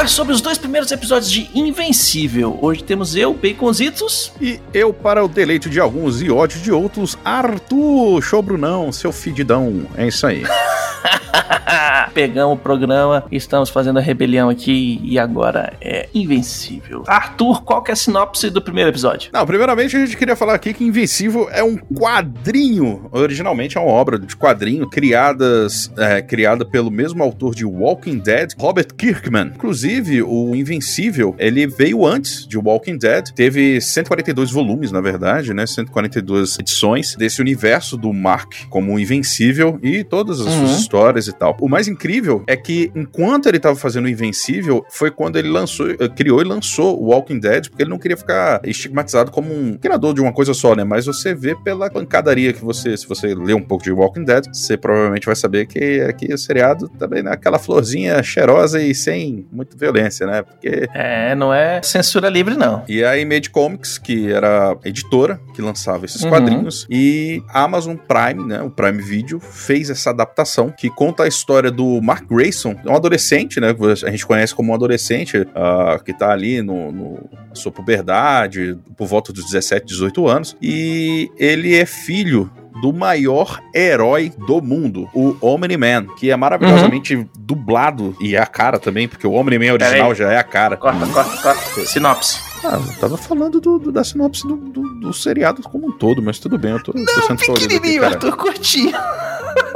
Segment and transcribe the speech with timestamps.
[0.00, 2.58] Falar sobre os dois primeiros episódios de Invencível.
[2.62, 4.32] Hoje temos eu, Baconzitos.
[4.40, 9.12] E eu, para o deleite de alguns e ódio de outros, Arthur Show Brunão, seu
[9.12, 9.86] fedidão.
[9.96, 10.42] É isso aí.
[12.14, 17.04] Pegamos o programa, estamos fazendo a rebelião aqui e agora é Invencível.
[17.06, 19.30] Arthur, qual que é a sinopse do primeiro episódio?
[19.32, 23.08] Não, primeiramente a gente queria falar aqui que Invencível é um quadrinho.
[23.12, 28.52] Originalmente é uma obra de quadrinho criadas, é, criada pelo mesmo autor de Walking Dead,
[28.58, 29.52] Robert Kirkman.
[29.54, 33.30] Inclusive, o Invencível, ele veio antes de Walking Dead.
[33.34, 35.66] Teve 142 volumes, na verdade, né?
[35.66, 40.66] 142 edições desse universo do Mark como Invencível e todas as Uhum.
[40.66, 41.56] suas histórias e tal.
[41.60, 45.88] O mais incrível é que enquanto ele tava fazendo o Invencível, foi quando ele lançou,
[45.90, 49.76] eh, criou e lançou o Walking Dead, porque ele não queria ficar estigmatizado como um
[49.78, 50.82] criador de uma coisa só, né?
[50.82, 54.46] Mas você vê pela pancadaria que você, se você lê um pouco de Walking Dead,
[54.52, 59.46] você provavelmente vai saber que aqui o seriado também é aquela florzinha cheirosa e sem
[59.52, 60.42] muita violência, né?
[60.42, 62.82] Porque É, não é censura livre, não.
[62.88, 66.30] e a Image Comics, que era a editora que lançava esses Uhum.
[66.30, 71.28] quadrinhos, e a Amazon Prime, né, o Prime Video, fez essa adaptação que conta a
[71.28, 73.68] história do Mark Grayson, um adolescente, né,
[74.06, 79.06] a gente conhece como um adolescente, ah, que tá ali no, no sua puberdade, por
[79.06, 85.36] volta dos 17, 18 anos, e ele é filho do maior herói do mundo, o
[85.42, 90.32] Omni-Man, que é maravilhosamente dublado, e é a cara também, porque o Omni-Man original já
[90.32, 90.78] é a cara.
[90.78, 91.86] Corta, corta, corta.
[91.86, 92.38] Sinopse.
[92.64, 96.22] Ah, eu tava falando do, do- da sinopse do, do, do seriado como um todo,
[96.22, 98.14] mas tudo bem, eu tô, tô sendo aqui, Pequenininho, cara.
[98.14, 98.92] Arthur, curtinho.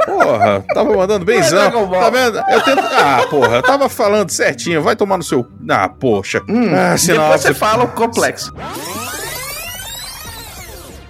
[0.05, 1.59] Porra, tava mandando benzão.
[1.59, 1.99] Dragon Ball.
[2.01, 2.37] Tá vendo?
[2.49, 2.79] Eu tento.
[2.93, 5.45] Ah, porra, eu tava falando certinho, vai tomar no seu.
[5.69, 6.39] Ah, poxa.
[6.39, 8.53] ah, Hum, Depois sinopse, você fala o complexo.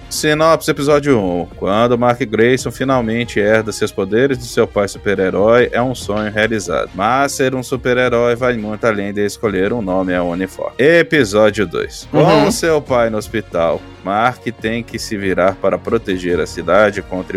[0.08, 1.46] sinopse episódio 1.
[1.56, 6.90] Quando Mark Grayson finalmente herda seus poderes de seu pai super-herói, é um sonho realizado.
[6.94, 10.72] Mas ser um super-herói vai muito além de escolher um nome a uniforme.
[10.78, 12.08] Episódio 2.
[12.10, 12.50] Com Uhum.
[12.50, 17.36] seu pai no hospital, Mark tem que se virar para proteger a cidade contra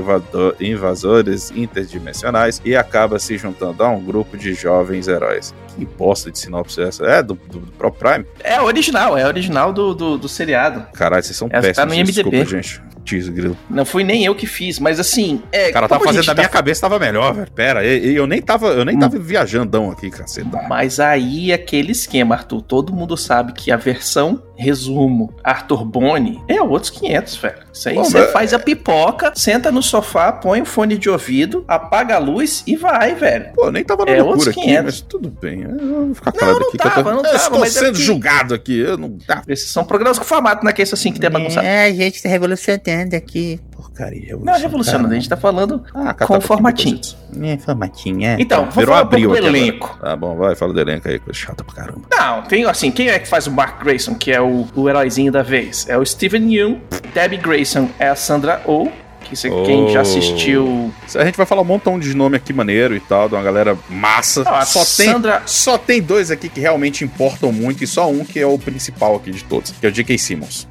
[0.59, 5.51] invasores interdimensionais e acaba se juntando a um grupo de jovens heróis.
[5.75, 7.03] Que bosta de sinopse é essa?
[7.05, 8.25] É do, do, do próprio Prime?
[8.43, 10.85] É original, é original do, do, do seriado.
[10.93, 11.87] Caralho, vocês são tá péssimos.
[11.89, 12.13] no IMDb.
[12.13, 12.81] Desculpa, gente.
[13.03, 13.57] Tease grilo.
[13.67, 15.41] Não fui nem eu que fiz, mas assim.
[15.51, 17.51] É, O cara tava a fazendo da minha tá- cabeça, tava melhor, velho.
[17.51, 20.61] Pera, e, e eu nem tava, eu nem tava viajandão aqui, caceta.
[20.69, 26.61] Mas aí aquele esquema, Arthur, todo mundo sabe que a versão resumo Arthur Boni é
[26.61, 27.55] outros 500, velho.
[27.73, 31.63] Isso aí você mas- faz a pipoca, senta no sofá, põe o fone de ouvido,
[31.67, 33.53] apaga a luz e vai, velho.
[33.55, 34.83] Pô, nem tava na É, loucura outros aqui, 500.
[34.85, 35.61] mas tudo bem.
[35.63, 36.77] Eu vou ficar calado não aqui.
[36.77, 38.77] que eu, tava, tô, não eu tava, estou mas é sendo porque- julgado aqui.
[38.79, 39.41] Eu não dá.
[39.47, 41.65] Esses são programas com formato, não é que isso assim que tem bagunçado.
[41.65, 43.59] É, a gente tá revolucionando aqui.
[43.99, 44.37] Porcaria.
[44.41, 46.99] Não, é revolucionando, a gente tá falando Ah, com formatinho.
[47.41, 48.37] É, formatinho, é.
[48.39, 49.57] Então, vou Virou falar um pouco abril do agora.
[49.57, 49.97] elenco.
[50.01, 52.01] Tá bom, vai, fala do elenco aí, coisa chata pra caramba.
[52.11, 55.31] Não, tem assim, quem é que faz o Mark Grayson, que é o, o heróizinho
[55.31, 55.85] da vez?
[55.89, 56.79] É o Steven Yeun,
[57.13, 58.87] Debbie Grayson é a Sandra Oh,
[59.21, 60.01] que quem já Oh.
[60.01, 60.93] assistiu...
[61.15, 63.77] A gente vai falar um montão de nome aqui maneiro e tal, de uma galera
[63.89, 64.43] massa.
[64.45, 68.23] Ah, só, tem, Sandra- só tem dois aqui que realmente importam muito e só um
[68.25, 70.17] que é o principal aqui de todos, que é o J.K.
[70.17, 70.67] Simmons.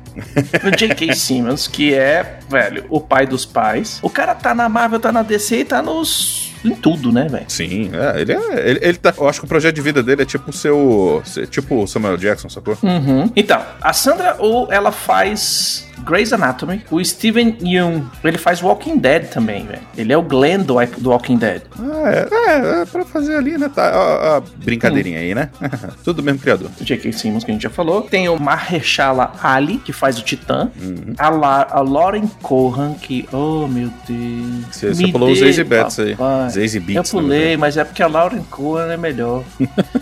[0.65, 1.15] O J.K.
[1.15, 3.99] Simmons, que é, velho, o pai dos pais.
[4.03, 6.55] O cara tá na Marvel, tá na DC e tá nos...
[6.65, 7.45] em tudo, né, velho?
[7.49, 8.69] Sim, é, ele é.
[8.71, 11.23] Ele, ele tá, eu acho que o projeto de vida dele é tipo o seu.
[11.25, 12.77] se- Tipo o Samuel Jackson, sacou?
[12.83, 13.31] Uhum.
[13.35, 16.83] Então, a Sandra Oh, ela faz Grey's Anatomy.
[16.91, 19.81] O Steven Yeun, ele faz Walking Dead também, velho.
[19.97, 21.63] Ele é o Glenn do, do Walking Dead.
[21.79, 22.29] Ah, é,
[22.79, 23.69] é, é pra fazer ali, né?
[23.75, 25.51] Tá, a, a brincadeirinha aí, né?
[26.05, 26.71] Tudo mesmo criador.
[26.81, 27.13] O J.K.
[27.13, 28.03] Simmons, que a gente já falou.
[28.03, 30.71] Tem o Mahershala Ali, que faz o Titã.
[31.19, 33.29] A, La a Lauren Cohan, que...
[33.33, 34.67] Oh, meu Deus.
[34.71, 36.15] Você, você pulou os Zazie Betts aí.
[36.15, 36.48] papai.
[36.49, 37.13] Zazie Eu Beats.
[37.13, 39.43] né, pulei, mas é porque a Lauren Cohan é melhor.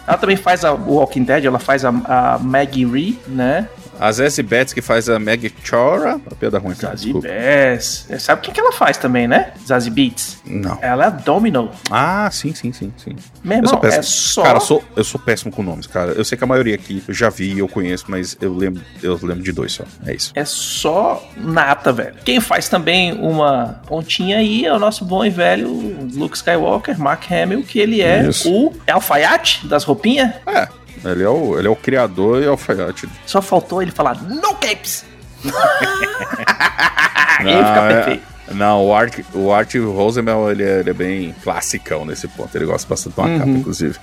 [0.06, 3.68] ela também faz a, o Walking Dead, ela faz a, a Maggie Ree, né?
[3.98, 6.20] A Zazie Betts que faz a Meg Chora.
[6.30, 6.96] A piada ruim, cara.
[6.96, 7.28] Zazie desculpa.
[7.28, 8.06] Bass.
[8.18, 9.52] Sabe o que, que ela faz também, né?
[9.66, 10.38] Zazie Beats.
[10.44, 10.78] Não.
[10.80, 11.70] Ela é Domino.
[11.90, 13.16] Ah, sim, sim, sim, sim.
[13.42, 14.42] Meu Eu irmão, é só...
[14.42, 16.12] Cara, eu sou, eu sou péssimo com nomes, cara.
[16.12, 19.18] Eu sei que a maioria aqui eu já vi, eu conheço, mas eu lembro, eu
[19.22, 19.84] lembro de dois só.
[20.04, 20.32] É isso.
[20.34, 22.14] É só nata, velho.
[22.24, 25.68] Quem faz também uma pontinha aí é o nosso bom e velho
[26.14, 28.50] Luke Skywalker, Mark Hamill, que ele é Isso.
[28.50, 30.32] o é alfaiate das roupinhas.
[30.46, 30.68] É,
[31.12, 33.06] ele é o, ele é o criador e alfaiate.
[33.26, 35.04] Só faltou ele falar no capes.
[35.44, 35.48] e
[37.48, 38.36] aí fica é- perfeito.
[38.52, 42.56] Não, o Art, o Art Rosenmel, ele é, ele é bem classicão nesse ponto.
[42.56, 43.38] Ele gosta bastante de uma Uhum.
[43.40, 43.98] capa, inclusive.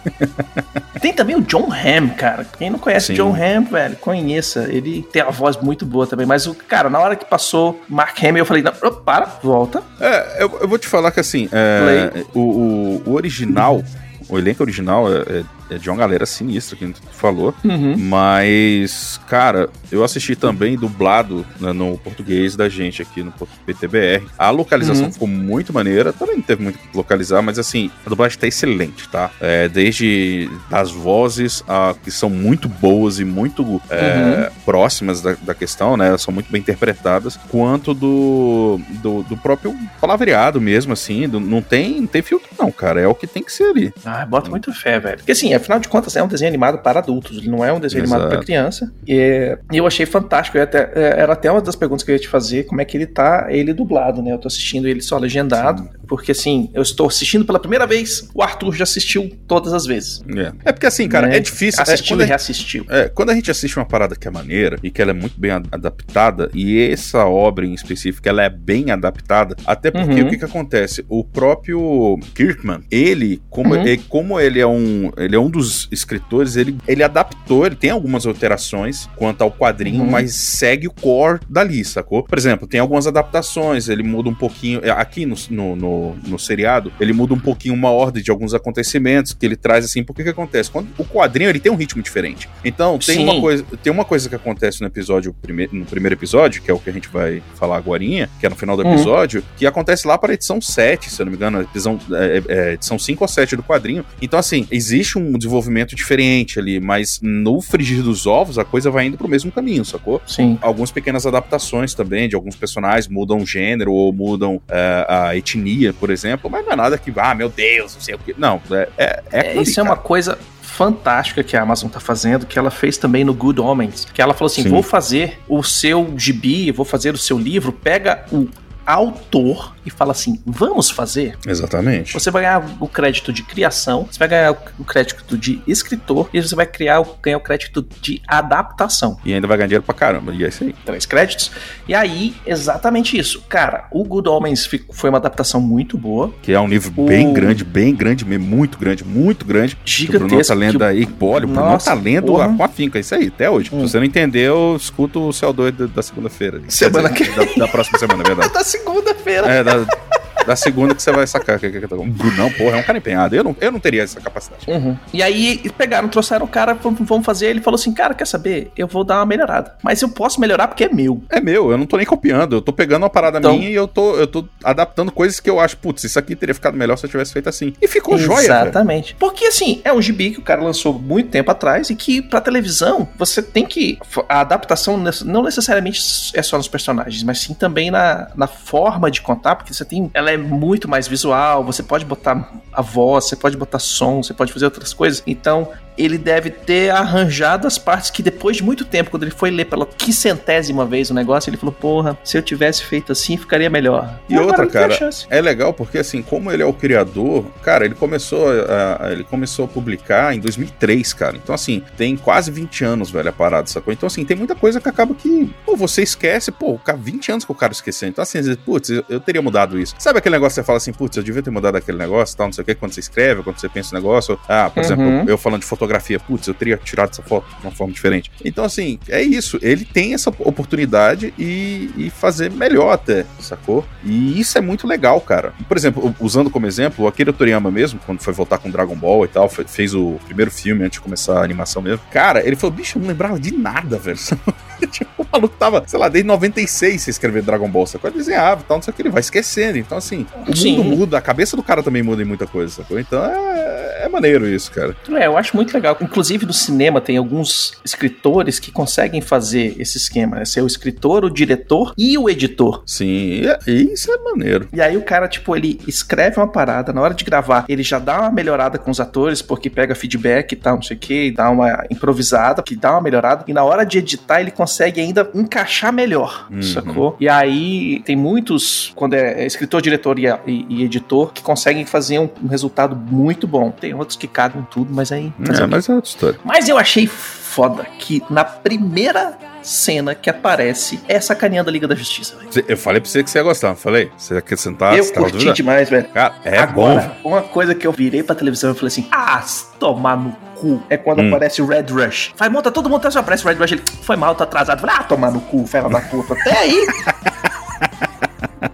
[1.00, 2.46] Tem também o John Hamm, cara.
[2.58, 3.14] Quem não conhece Sim.
[3.14, 4.68] o John Hamm, velho, conheça.
[4.70, 6.26] Ele tem uma voz muito boa também.
[6.26, 9.82] Mas, o cara, na hora que passou Mark Hamill, eu falei, não, para, volta.
[9.98, 13.82] É, eu, eu vou te falar que assim, é, o, o, o original,
[14.28, 17.54] o elenco original é, é- é de uma galera sinistra, que a gente falou.
[17.64, 17.96] Uhum.
[17.98, 23.32] Mas, cara, eu assisti também dublado né, no português da gente aqui no
[23.66, 24.24] PTBR.
[24.38, 25.12] A localização Uhum.
[25.12, 26.14] ficou muito maneira.
[26.14, 29.32] Também não teve muito que localizar, mas assim, a dublagem tá excelente, tá?
[29.42, 35.54] É, desde das vozes, a, que são muito boas e muito é, próximas da, da
[35.54, 36.08] questão, né?
[36.10, 41.28] Elas são muito bem interpretadas, quanto do, do, do próprio palavreado mesmo, assim.
[41.28, 43.02] do- não, tem, não tem filtro, não, cara.
[43.02, 43.94] É o que tem que ser ali.
[44.06, 45.18] Ah, bota muito fé, velho.
[45.18, 47.80] Porque assim, afinal de contas, é um desenho animado para adultos, ele não é um
[47.80, 48.22] desenho Exato.
[48.22, 48.92] animado para criança.
[49.08, 50.58] E eu achei fantástico.
[50.58, 52.86] eu até- é, era até uma das perguntas que eu ia te fazer, como é
[52.86, 54.32] que ele tá, ele dublado, né?
[54.34, 58.42] Eu tô assistindo ele só legendado, porque assim, eu estou assistindo pela primeira vez, o
[58.44, 60.22] Arthur já assistiu todas as vezes.
[60.36, 61.38] É, é porque assim, cara, né?
[61.38, 61.80] é difícil.
[61.80, 62.86] é, Assistiu quando a e reassistiu.
[62.90, 65.40] É, quando a gente assiste uma parada que é maneira e que ela é muito
[65.40, 70.28] bem ad- adaptada, e essa obra em específico ela é bem adaptada, até porque Uhum.
[70.28, 71.06] o que, que acontece?
[71.10, 73.82] O próprio Kirkman, ele, como, Uhum.
[73.86, 77.90] ele, como ele é um ele é um dos escritores, ele, ele adaptou, ele tem
[77.90, 80.10] algumas alterações quanto ao quadrinho, Uhum.
[80.12, 82.24] mas segue o core dali, sacou?
[82.24, 86.40] Por exemplo, tem algumas adaptações, ele muda um pouquinho, é, aqui no, no, no, no
[86.40, 90.24] seriado, ele muda um pouquinho uma ordem de alguns acontecimentos que ele traz assim, porque
[90.24, 90.70] que acontece?
[90.70, 92.50] Quando o quadrinho ele tem um ritmo diferente.
[92.64, 93.24] Então, tem Sim.
[93.24, 95.34] uma coisa, tem uma coisa que acontece no episódio
[95.72, 97.94] no primeiro episódio, que é o que a gente vai falar agora,
[98.40, 98.94] que é no final do Uhum.
[98.96, 102.44] episódio, que acontece lá para a edição 7, se eu não me engano, edição, é,
[102.48, 104.04] é, edição 5 ou 7 do quadrinho.
[104.22, 109.06] Então, assim, existe um desenvolvimento diferente ali, mas no frigir dos ovos a coisa vai
[109.06, 110.22] indo pro mesmo caminho, sacou?
[110.26, 110.58] Sim.
[110.62, 115.94] algumas pequenas adaptações também de alguns personagens, mudam o gênero ou mudam é, a etnia,
[115.94, 118.36] por exemplo, mas não é nada que, ah, meu Deus, não sei o que.
[118.38, 118.90] Não, é.
[118.98, 122.72] é, é É, isso é uma coisa fantástica que a Amazon tá fazendo, que ela
[122.72, 124.70] fez também no Good Omens, que ela falou assim, Sim.
[124.70, 128.48] vou fazer o seu gibi, vou fazer o seu livro, pega o
[128.86, 131.38] autor e fala assim, vamos fazer?
[131.46, 132.14] Exatamente.
[132.14, 136.42] Você vai ganhar o crédito de criação, você vai ganhar o crédito de escritor e
[136.42, 139.18] você vai criar o, ganhar o crédito de adaptação.
[139.26, 140.34] E ainda vai ganhar dinheiro pra caramba.
[140.34, 140.74] E é isso aí.
[140.86, 141.52] Três créditos.
[141.88, 143.42] E aí, exatamente isso.
[143.50, 147.06] Cara, o Good Omens fi- foi uma adaptação muito boa, Que é um livro O-
[147.06, 149.76] bem grande, bem grande mesmo, muito grande, muito grande.
[149.84, 150.54] Que o Bruno gigantesco.
[150.54, 151.08] tá lendo que aí.
[151.22, 152.54] Olha, o Bruno tá lendo porra.
[152.56, 153.70] com afinco, é isso aí, até hoje.
[153.74, 153.82] Hum.
[153.88, 156.62] Se você não entendeu, escuta o CO2 da, da segunda-feira.
[156.68, 158.54] Semana dizer, da, da próxima semana, é verdade.
[158.54, 159.48] da segunda-feira.
[159.48, 160.13] É, da, no
[160.46, 161.60] da segunda que você vai sacar.
[161.60, 163.36] Que, que, que, o Brunão, porra, é um cara empenhado.
[163.36, 164.70] Eu não, eu não teria essa capacidade.
[164.70, 164.98] Uhum.
[165.14, 167.48] E aí pegaram, trouxeram o cara, vamos fazer.
[167.48, 168.72] Ele falou assim: Cara, quer saber?
[168.78, 169.76] Eu vou dar uma melhorada.
[169.82, 171.22] Mas eu posso melhorar porque é meu.
[171.30, 172.56] É meu, eu não tô nem copiando.
[172.56, 175.50] Eu tô pegando uma parada Então- minha e eu tô, eu tô adaptando coisas que
[175.50, 177.74] eu acho, putz, isso aqui teria ficado melhor se eu tivesse feito assim.
[177.82, 178.62] E ficou joia, velho.
[178.64, 179.16] Exatamente.
[179.20, 182.42] Porque assim, é um gibi que o cara lançou muito tempo atrás e que pra
[182.42, 183.98] televisão você tem que.
[184.28, 186.02] A adaptação não necessariamente
[186.34, 190.10] é só nos personagens, mas sim também na, na forma de contar, porque você tem.
[190.14, 194.34] Ela é muito mais visual, você pode botar a voz, você pode botar som, você
[194.34, 195.24] pode fazer outras coisas.
[195.26, 195.70] Então.
[195.98, 199.66] Ele deve ter arranjado as partes que depois de muito tempo, quando ele foi ler
[199.66, 204.20] pela quicentésima vez o negócio, ele falou: Porra, se eu tivesse feito assim, ficaria melhor.
[204.30, 205.10] E agora outra, cara.
[205.30, 209.66] É legal porque, assim, como ele é o criador, cara, ele começou a, ele começou
[209.66, 211.36] a publicar em 2003, cara.
[211.38, 213.94] Então, assim, tem quase 20 anos, velho, a parada, sacou?
[213.94, 217.32] Então, assim, tem muita coisa que acaba que, pô, você esquece, pô, o cara, 20
[217.32, 218.08] anos que o cara esqueceu.
[218.10, 219.96] Então, assim, às vezes, putz, eu, eu teria mudado isso.
[220.00, 222.48] Sabe aquele negócio que você fala assim, putz, eu devia ter mudado aquele negócio, tal,
[222.48, 224.40] não sei o que, quando você escreve, quando você pensa no negócio.
[224.48, 224.86] Ah, por Uhum.
[224.86, 225.83] exemplo, eu falando de fotografia,
[226.28, 228.32] putz, eu teria tirado essa foto de uma forma diferente.
[228.44, 229.58] Então, assim, é isso.
[229.62, 233.86] Ele tem essa oportunidade e, e fazer melhor até, sacou?
[234.04, 235.54] E isso é muito legal, cara.
[235.68, 239.26] Por exemplo, usando como exemplo, o Akira Toriyama mesmo, quando foi voltar com Dragon Ball
[239.26, 242.02] e tal, fe- fez o primeiro filme antes de começar a animação mesmo.
[242.12, 244.18] Cara, ele falou, bicho, eu não lembrava de nada, velho.
[244.92, 248.10] tipo, o maluco tava, sei lá, desde 96 se escrever Dragon Ball, sacou?
[248.10, 249.78] Ele desenhava e tal, não sei o que, ele vai esquecendo.
[249.78, 250.78] Então, assim, o Sim.
[250.78, 253.00] mundo muda, a cabeça do cara também muda em muita coisa, sacou?
[253.00, 254.96] Então é, é maneiro isso, cara.
[255.12, 255.98] É, eu acho muito legal.
[256.02, 260.46] Inclusive, no cinema tem alguns escritores que conseguem fazer esse esquema, né?
[260.46, 262.84] Ser o escritor, o diretor e o editor.
[262.86, 264.68] Sim, e- e isso é maneiro.
[264.74, 268.00] E aí o cara, tipo, ele escreve uma parada, na hora de gravar, ele já
[268.00, 271.32] dá uma melhorada com os atores, porque pega feedback e tal, não sei o que,
[271.32, 275.30] dá uma improvisada, que dá uma melhorada, e na hora de editar ele consegue ainda
[275.34, 276.62] encaixar melhor, Uhum.
[276.62, 277.16] sacou?
[277.20, 282.20] E aí tem muitos, quando é escritor, diretor e, e- e editor, que conseguem fazer
[282.20, 283.72] um, um resultado muito bom.
[283.72, 285.32] Tem outros que cagam tudo, mas aí...
[285.46, 286.40] fazer É, mas é outra história.
[286.44, 291.96] Mas eu achei foda que na primeira cena que aparece é sacaneando a Liga da
[291.96, 292.36] Justiça.
[292.36, 292.66] velho.
[292.68, 294.12] Eu falei pra você que você ia gostar, não falei?
[294.18, 294.98] Você quer sentar?
[294.98, 295.54] eu curti dúvida?
[295.54, 296.08] demais, velho.
[296.10, 296.86] Cara, é bom.
[296.92, 299.42] Agora, uma coisa que eu virei pra televisão e falei assim: ah,
[299.80, 300.82] tomar no cu.
[300.90, 301.30] É quando Hum.
[301.30, 302.34] aparece o Red Rush.
[302.38, 303.72] Vai, monta todo mundo, só aparece o Red Rush.
[303.74, 304.82] Ele foi mal, tá atrasado.
[304.82, 306.34] Falei, ah, tomar no cu, fela da puta.
[306.34, 306.86] Até aí.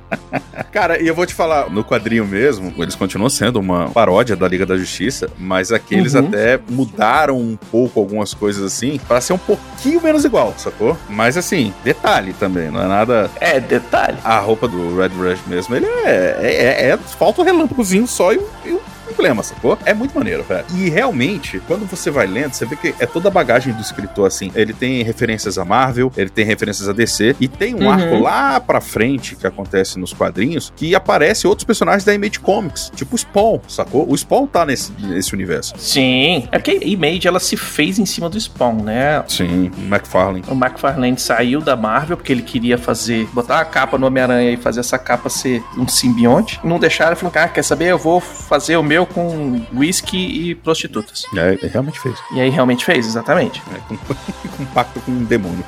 [0.79, 4.48] Cara, e eu vou te falar, no quadrinho mesmo, eles continuam sendo uma paródia da
[4.48, 6.27] Liga da Justiça, mas aqui eles Uhum.
[6.27, 10.98] até mudaram um pouco algumas coisas assim, pra ser um pouquinho menos igual, sacou?
[11.09, 13.29] Mas assim, detalhe também, não é nada.
[13.41, 14.19] É, detalhe.
[14.24, 16.38] A roupa do Red Rush mesmo, ele é.
[16.39, 16.48] é,
[16.88, 18.81] é, é- falta o relâmpagozinho só e e o
[19.12, 19.78] emblema, sacou?
[19.86, 20.66] É muito maneiro, velho.
[20.75, 24.28] E realmente, quando você vai lendo, você vê que é toda a bagagem do escritor,
[24.28, 24.51] assim.
[24.56, 27.89] Ele tem referências a Marvel, ele tem referências a DC, e tem um Uhum.
[27.92, 32.92] arco lá pra frente que acontece nos quadrinhos que aparece outros personagens da Image Comics,
[32.96, 34.06] tipo o Spawn, sacou?
[34.10, 35.74] O Spawn tá nesse, nesse universo.
[35.78, 36.48] Sim.
[36.51, 39.24] É porque a Image ela se fez em cima do Spawn, né?
[39.28, 40.44] Sim, McFarlane.
[40.48, 44.58] O McFarlane saiu da Marvel porque ele queria fazer, botar a capa no Homem-Aranha e
[44.58, 46.60] fazer essa capa ser um simbionte.
[46.63, 47.86] Não deixaram, falou, cara, quer saber?
[47.88, 51.25] Eu vou fazer o meu com whisky e prostitutas.
[51.36, 52.18] É, ele realmente fez.
[52.34, 53.62] E aí realmente fez, exatamente.
[53.74, 53.98] É, com,
[54.58, 55.63] com pacto com um demônio.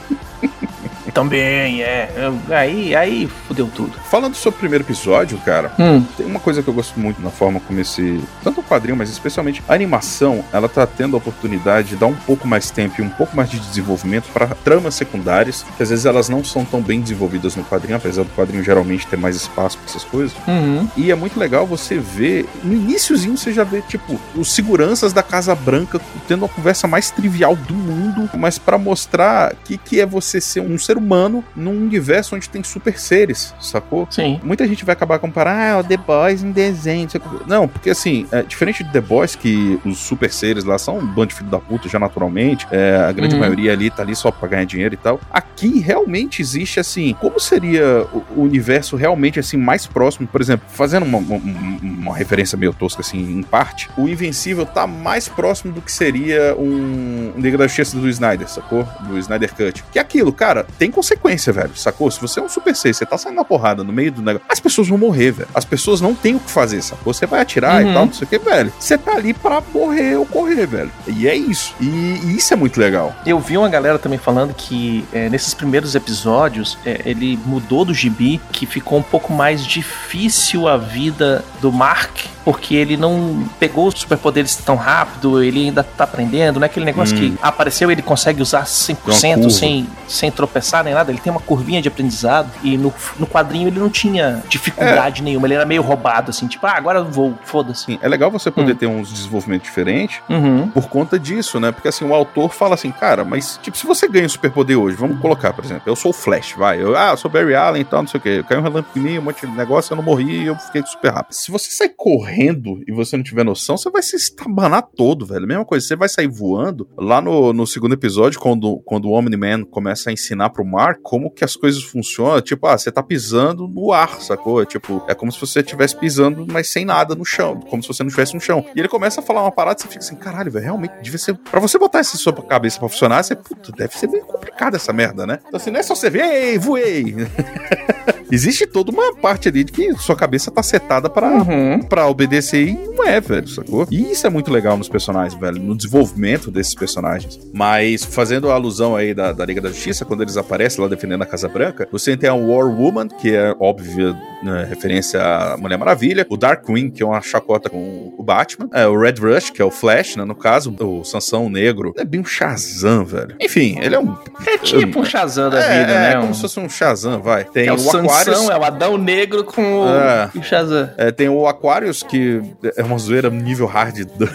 [1.14, 2.10] Também, é.
[2.16, 3.92] Eu- Aí, aí fudeu tudo.
[4.10, 7.30] Falando sobre o primeiro episódio, cara, Hum, Tem uma coisa que eu gosto muito na
[7.30, 8.20] forma como esse.
[8.44, 12.14] Tanto o quadrinho, mas especialmente a animação, ela tá tendo a oportunidade de dar um
[12.16, 16.06] pouco mais tempo e um pouco mais de desenvolvimento para tramas secundárias, que às vezes
[16.06, 19.78] elas não são tão bem desenvolvidas no quadrinho, apesar do quadrinho geralmente ter mais espaço
[19.78, 20.34] para essas coisas.
[20.48, 20.88] uhum.
[20.98, 22.48] E é muito legal você ver.
[22.64, 27.10] No iníciozinho você já vê, tipo, os seguranças da Casa Branca tendo a conversa mais
[27.12, 31.72] trivial do mundo, mas para mostrar que, que é você ser um ser humano num
[31.72, 34.08] universo onde tem super seres, sacou?
[34.10, 34.40] Sim.
[34.44, 37.08] Muita gente vai acabar comparando, ah, o The Boys em desenho.
[37.48, 41.06] não porque assim, é, diferente de The Boys, que os super seres lá são um
[41.06, 43.42] bando de filho da puta já naturalmente, é, a grande Uhum.
[43.42, 45.20] maioria ali tá ali só pra ganhar dinheiro e tal.
[45.32, 50.66] Aqui realmente existe assim, como seria o, o universo realmente assim mais próximo, por exemplo,
[50.70, 51.42] fazendo uma, uma-
[51.82, 56.56] uma referência meio tosca assim, em parte, o Invencível tá mais próximo do que seria
[56.58, 58.88] um Liga da Justiça do Snyder, sacou?
[59.08, 59.84] Do Snyder Cut.
[59.92, 62.10] Que é aquilo, cara, tem consequência, velho, sacou?
[62.12, 64.46] Se você é um Super 6, você tá saindo na porrada no meio do negócio,
[64.50, 65.50] as pessoas vão morrer, velho.
[65.54, 67.14] As pessoas não têm o que fazer, sacou?
[67.14, 67.92] Você vai atirar Uhum.
[67.92, 68.74] e tal, não sei o que, velho.
[68.80, 70.92] Você tá ali pra morrer ou correr, velho.
[71.08, 71.74] E é isso.
[71.80, 73.16] E, e isso é muito legal.
[73.26, 77.94] Eu vi uma galera também falando que é, nesses primeiros episódios é, ele mudou do
[77.94, 82.12] gibi, que ficou um pouco mais difícil a vida do Mark,
[82.44, 86.86] porque ele não pegou os superpoderes tão rápido, ele ainda tá aprendendo, não é aquele
[86.86, 87.20] negócio Hum.
[87.20, 88.96] que apareceu ele consegue usar 100%
[89.36, 89.50] curva.
[89.50, 93.68] sem, sem tropeçar nem nada, ele tem uma curvinha de aprendizado e no, no quadrinho
[93.68, 97.34] ele não tinha dificuldade nenhuma, ele era meio roubado assim, tipo, ah, agora eu vou,
[97.44, 98.00] foda-se.
[98.02, 98.76] É legal você poder Hum.
[98.76, 100.70] ter uns desenvolvimentos diferentes Uhum.
[100.70, 101.72] por conta disso, né?
[101.72, 104.96] Porque assim, o autor fala assim, cara, mas tipo, se você ganha um superpoder hoje,
[104.96, 106.82] vamos colocar, por exemplo, eu sou o Flash, vai.
[106.82, 108.44] Eu, ah, eu sou Barry Allen e tal, não sei o quê.
[108.48, 110.84] Caiu um relâmpago em mim, um monte de negócio, eu não morri e eu fiquei
[110.86, 111.34] super rápido.
[111.34, 115.48] Se você sair correndo e você não tiver noção, você vai se estabanar todo, velho.
[115.48, 116.88] Mesma coisa, você vai sair voando.
[116.98, 121.30] Lá no, no segundo episódio, quando, quando o Omni-Man começa a ensinar pro Mark como
[121.30, 124.66] que as coisas funcionam, tipo, ah, você tá pisando no ar, sacou?
[124.66, 128.04] Tipo, é como se você estivesse pisando, mas sem nada no chão, como se você
[128.04, 128.66] não estivesse no chão.
[128.76, 131.20] E ele começa a falar uma parada e você fica assim, caralho, velho, realmente devia
[131.20, 131.36] ser.
[131.36, 134.94] Pra você botar essa sua cabeça pra funcionar, você, puta, deve ser meio complicado essa
[134.94, 135.40] merda, né?
[135.48, 137.16] Então assim, não é só você ver, ei, voei.
[138.32, 141.82] Existe toda uma parte ali de que sua cabeça tá setada pra, Uhum.
[141.82, 143.88] pra obedecer e não é, velho, sacou?
[143.92, 147.40] E isso é muito legal nos personagens, velho, no desenvolvimento desses personagens.
[147.54, 151.22] Mas fazendo a alusão aí da, da Liga da Justiça, quando eles aparecem lá defendendo
[151.24, 155.78] a Casa Branca, você tem a War Woman, que é óbvia né, referência à Mulher
[155.78, 159.62] Maravilha, o Darkwing, que é uma chacota com o Batman, é, o Red Rush, que
[159.62, 163.36] é o Flash, né, no caso, o Sansão Negro, é bem um Shazam, velho.
[163.40, 164.16] Enfim, ele é um...
[164.48, 166.16] É tipo um Shazam da é, vida, é, né?
[166.16, 167.46] como Um- se fosse um Shazam, vai.
[167.46, 167.80] Tem é o, o,
[168.22, 168.50] Aquarius...
[168.50, 170.30] É o Adão Negro com o, É.
[170.36, 170.90] o Shazam.
[170.98, 172.42] É, tem o Aquarius, que
[172.78, 174.30] é uma zoeira nível hard do, do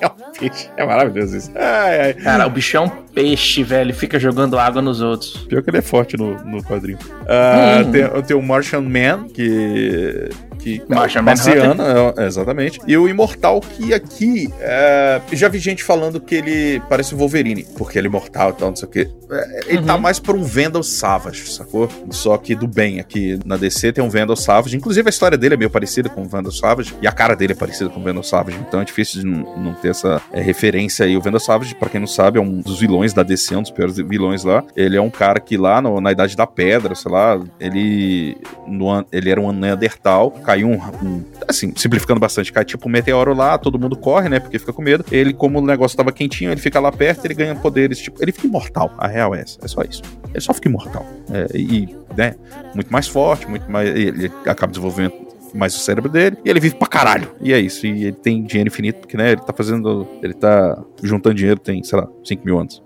[0.00, 0.68] é um peixe.
[0.76, 1.50] É maravilhoso isso.
[1.54, 2.14] Ai, ai.
[2.14, 3.94] Cara, o bicho é um peixe, velho.
[3.94, 5.36] Fica jogando água nos outros.
[5.48, 6.98] Pior que ele é forte no, no quadrinho.
[7.28, 7.90] Ah, Hum.
[7.92, 10.28] tem, tem o Martian Man, que.
[10.64, 11.82] Que Martian marciano,
[12.16, 12.80] é, exatamente.
[12.86, 14.48] E o Imortal, que aqui.
[14.60, 18.52] é, já vi gente falando que ele parece o Wolverine, porque ele é imortal e
[18.54, 19.10] tal, não sei o quê.
[19.30, 19.84] É, ele Uhum.
[19.86, 21.88] tá mais por um Vandal Savage, sacou?
[22.10, 24.76] Só que do bem aqui na DC tem um Vandal Savage.
[24.76, 26.94] Inclusive a história dele é meio parecida com o Vandal Savage.
[27.02, 28.58] E a cara dele é parecida com o Vandal Savage.
[28.66, 31.16] Então é difícil de não, não ter essa é, referência aí.
[31.16, 33.70] O Vandal Savage, pra quem não sabe, é um dos vilões da DC, um dos
[33.70, 34.62] piores vilões lá.
[34.76, 39.04] Ele é um cara que lá no- na Idade da Pedra, sei lá, ele, no
[39.10, 40.74] ele era um Neandertal, caiu caiu um,
[41.06, 44.40] um- Assim, simplificando bastante, cai tipo um meteoro lá, todo mundo corre, né?
[44.40, 45.04] Porque fica com medo.
[45.10, 48.32] Ele, como o negócio tava quentinho, ele fica lá perto, ele ganha poderes, tipo, ele
[48.32, 48.92] fica imortal.
[48.98, 50.02] A real é essa, é só isso.
[50.30, 51.04] Ele só fica imortal.
[51.32, 52.34] É, e, né?
[52.74, 53.88] Muito mais forte, muito mais.
[53.88, 55.12] Ele acaba desenvolvendo
[55.54, 57.30] mais o cérebro dele, e ele vive pra caralho.
[57.40, 57.86] E é isso.
[57.86, 60.06] E ele tem dinheiro infinito, porque, né, ele tá fazendo.
[60.22, 62.82] Ele tá juntando dinheiro, tem, sei lá, 5 mil anos.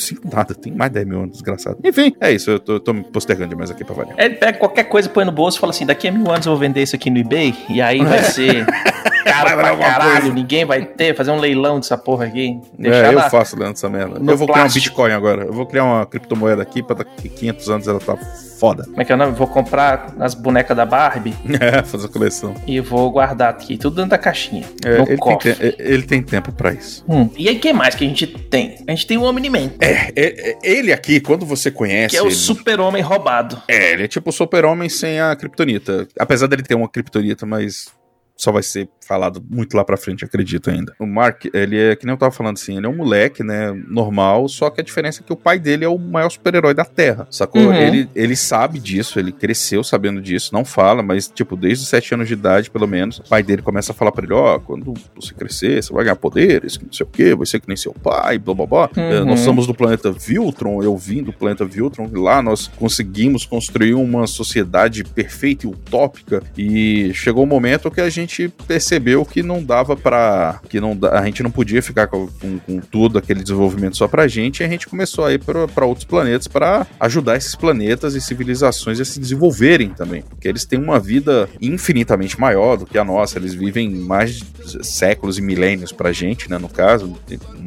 [0.00, 1.78] 5 nada, tem mais 10 mil anos, desgraçado.
[1.84, 2.50] Enfim, é isso.
[2.50, 4.16] Eu tô, eu tô me postergando demais aqui pra variar.
[4.18, 6.52] Ele pega qualquer coisa, põe no bolso e fala assim: daqui a mil anos eu
[6.52, 8.66] vou vender isso aqui no eBay, e aí vai ser
[9.32, 10.34] caro pra caralho, coisa.
[10.34, 12.58] ninguém vai ter, fazer um leilão dessa porra aqui.
[12.82, 14.18] É, eu faço Leandro essa merda.
[14.18, 14.84] Eu vou criar um plástico.
[14.86, 15.44] Bitcoin agora.
[15.44, 18.16] Eu vou criar uma criptomoeda aqui pra daqui 500 anos ela tá
[18.58, 18.84] foda.
[18.84, 19.32] Como é que é o nome?
[19.32, 22.54] Vou comprar as bonecas da Barbie É, fazer coleção.
[22.66, 24.64] e vou guardar aqui, tudo dentro da caixinha.
[24.84, 25.54] É, no ele, tem, cofre.
[25.54, 27.04] te- ele tem tempo pra isso.
[27.08, 27.28] Hum.
[27.36, 28.76] E aí, o que mais que a gente tem?
[28.86, 32.10] A gente tem o Omni-Man, É, é, é, ele aqui, quando você conhece.
[32.10, 33.60] que é o ele, super-homem roubado.
[33.68, 36.08] É, ele é tipo o super-homem sem a Kryptonita.
[36.18, 37.88] Apesar dele ter uma Kryptonita, mas
[38.36, 40.92] só vai ser falado muito lá pra frente, acredito ainda.
[40.98, 43.72] O Mark, ele é, que nem eu tava falando assim, ele é um moleque, né,
[43.88, 46.84] normal, só que a diferença é que o pai dele é o maior super-herói da
[46.84, 47.62] Terra, sacou?
[47.62, 47.72] Uhum.
[47.74, 52.14] Ele, ele sabe disso, ele cresceu sabendo disso, não fala, mas, tipo, desde os sete
[52.14, 54.92] anos de idade, pelo menos, o pai dele começa a falar pra ele, ó, quando
[55.14, 57.76] você crescer, você vai ganhar poderes, que não sei o quê, vai ser que nem
[57.76, 58.90] seu pai, blá, blá, blá.
[58.96, 59.26] É, Uhum.
[59.26, 63.94] nós somos do planeta Viltron, eu vim do planeta Viltron, e lá nós conseguimos construir
[63.94, 68.25] uma sociedade perfeita e utópica, e chegou um momento que a gente
[68.66, 70.60] percebeu que não dava pra.
[70.68, 74.26] que não, a gente não podia ficar com, com, com tudo aquele desenvolvimento só pra
[74.28, 78.14] gente, e a gente começou a ir pra pra outros planetas pra ajudar esses planetas
[78.14, 82.98] e civilizações a se desenvolverem também, porque eles têm uma vida infinitamente maior do que
[82.98, 84.44] a nossa, eles vivem mais de
[84.86, 87.16] séculos e milênios pra gente, né, no caso,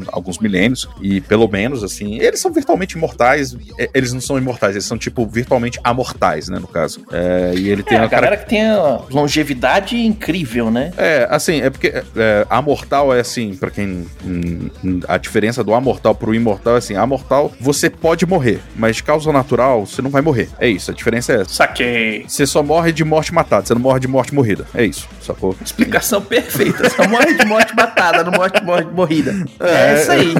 [0.08, 4.76] alguns milênios, e pelo menos, assim, eles são virtualmente imortais, é, eles não são imortais,
[4.76, 7.02] eles são, tipo, virtualmente amortais, né, no caso.
[7.12, 8.22] É, e ele É, tem a uma cara...
[8.28, 8.64] galera que tem
[9.10, 10.92] longevidade incrível, né?
[10.98, 14.06] É, assim, é porque é, amortal é assim, pra quem.
[14.26, 14.70] hum,
[15.08, 19.32] a diferença do amortal pro imortal é assim: amortal você pode morrer, mas de causa
[19.32, 20.50] natural você não vai morrer.
[20.60, 21.54] É isso, a diferença é essa.
[21.54, 22.26] Saquei.
[22.28, 24.66] Você só morre de morte matada, você não morre de morte morrida.
[24.74, 25.56] É isso, sacou?
[25.64, 26.90] Explicação perfeita.
[26.90, 29.36] Só morre de morte matada, não morre de morte morrida.
[29.60, 30.02] É, É.
[30.02, 30.34] isso aí.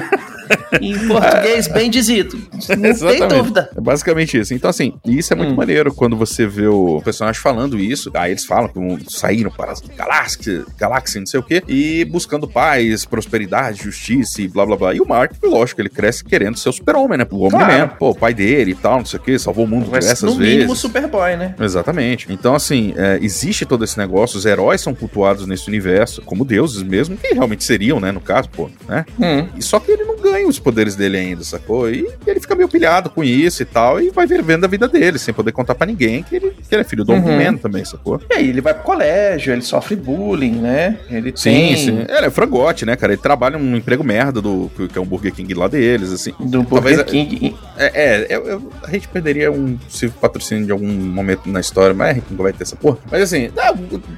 [0.80, 2.36] Em português, bem dizido.
[2.76, 3.70] Não tem dúvida.
[3.76, 4.52] É basicamente isso.
[4.52, 5.56] Então, assim, isso é muito Hum.
[5.56, 8.10] maneiro quando você vê o personagem falando isso.
[8.14, 12.04] Aí eles falam que vão- saíram para as galáxias, galáxia, não sei o quê, e
[12.04, 14.94] buscando paz, prosperidade, justiça e blá blá blá.
[14.94, 17.26] E o Mark, lógico, ele cresce querendo ser o super-homem, né?
[17.30, 17.72] O homem Claro.
[17.72, 17.90] mesmo.
[17.98, 20.22] Pô, o pai dele e tal, não sei o quê, salvou o mundo ser, diversas
[20.22, 20.78] no mínimo vezes.
[20.78, 21.54] Superboy, né?
[21.60, 22.26] Exatamente.
[22.30, 26.82] Então, assim, é, existe todo esse negócio, os heróis são cultuados nesse universo, como deuses
[26.82, 29.04] mesmo, que realmente seriam, né, no caso, pô, né?
[29.18, 29.48] Hum.
[29.56, 31.90] E só que ele não ganha os poderes dele ainda, sacou?
[31.90, 35.18] E ele fica meio pilhado com isso e tal, e vai vivendo a vida dele,
[35.18, 37.18] sem poder contar pra ninguém que ele, que ele é filho do Uhum.
[37.24, 38.20] Omni-Man também, sacou?
[38.30, 40.98] E aí, ele vai pro colégio, ele sofre bullying, né?
[41.10, 41.98] Ele Sim, tem sim.
[42.08, 43.12] Ele é frangote, né, cara?
[43.12, 46.32] Ele trabalha num emprego merda do que é um Burger King lá deles, assim.
[46.40, 47.56] do Talvez Burger King.
[47.76, 51.94] É, é eu- eu- a gente perderia um possível patrocínio de algum momento na história,
[51.94, 52.98] mas a gente nunca vai ter essa porra.
[53.10, 53.72] Mas assim, ah,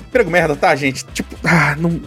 [0.08, 1.04] emprego merda, tá, gente?
[1.12, 2.00] Tipo, ah, não.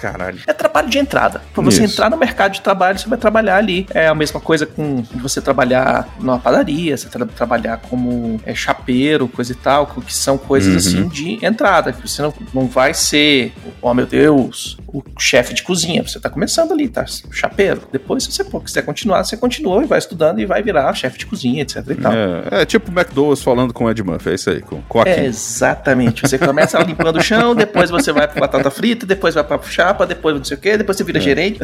[0.00, 0.38] Caralho.
[0.46, 1.42] É trabalho de entrada.
[1.52, 1.92] Pra você Isso.
[1.94, 3.86] entrar no mercado de trabalho, você vai trabalhar ali.
[3.92, 9.28] É a mesma coisa com você trabalhar numa padaria, você tra- trabalhar como é, chapeiro,
[9.28, 11.00] coisa e tal, que são coisas Uhum.
[11.02, 11.92] assim de entrada.
[11.92, 16.02] que Você não, não vai ser, oh meu Deus, o chefe de cozinha.
[16.02, 17.04] Você tá começando ali, tá?
[17.30, 17.82] Chapeiro.
[17.92, 21.18] Depois, se você pô, quiser continuar, você continua e vai estudando e vai virar chefe
[21.18, 22.12] de cozinha, etc e tal.
[22.12, 25.00] É, é tipo o McDowell's falando com o Ed Murphy, é isso aí, com, com
[25.00, 26.22] a É, exatamente.
[26.22, 29.58] Você começa limpando o chão, depois você vai pra batata frita, depois vai pra
[29.90, 31.60] chapa, depois não sei o quê, depois você vira gerente.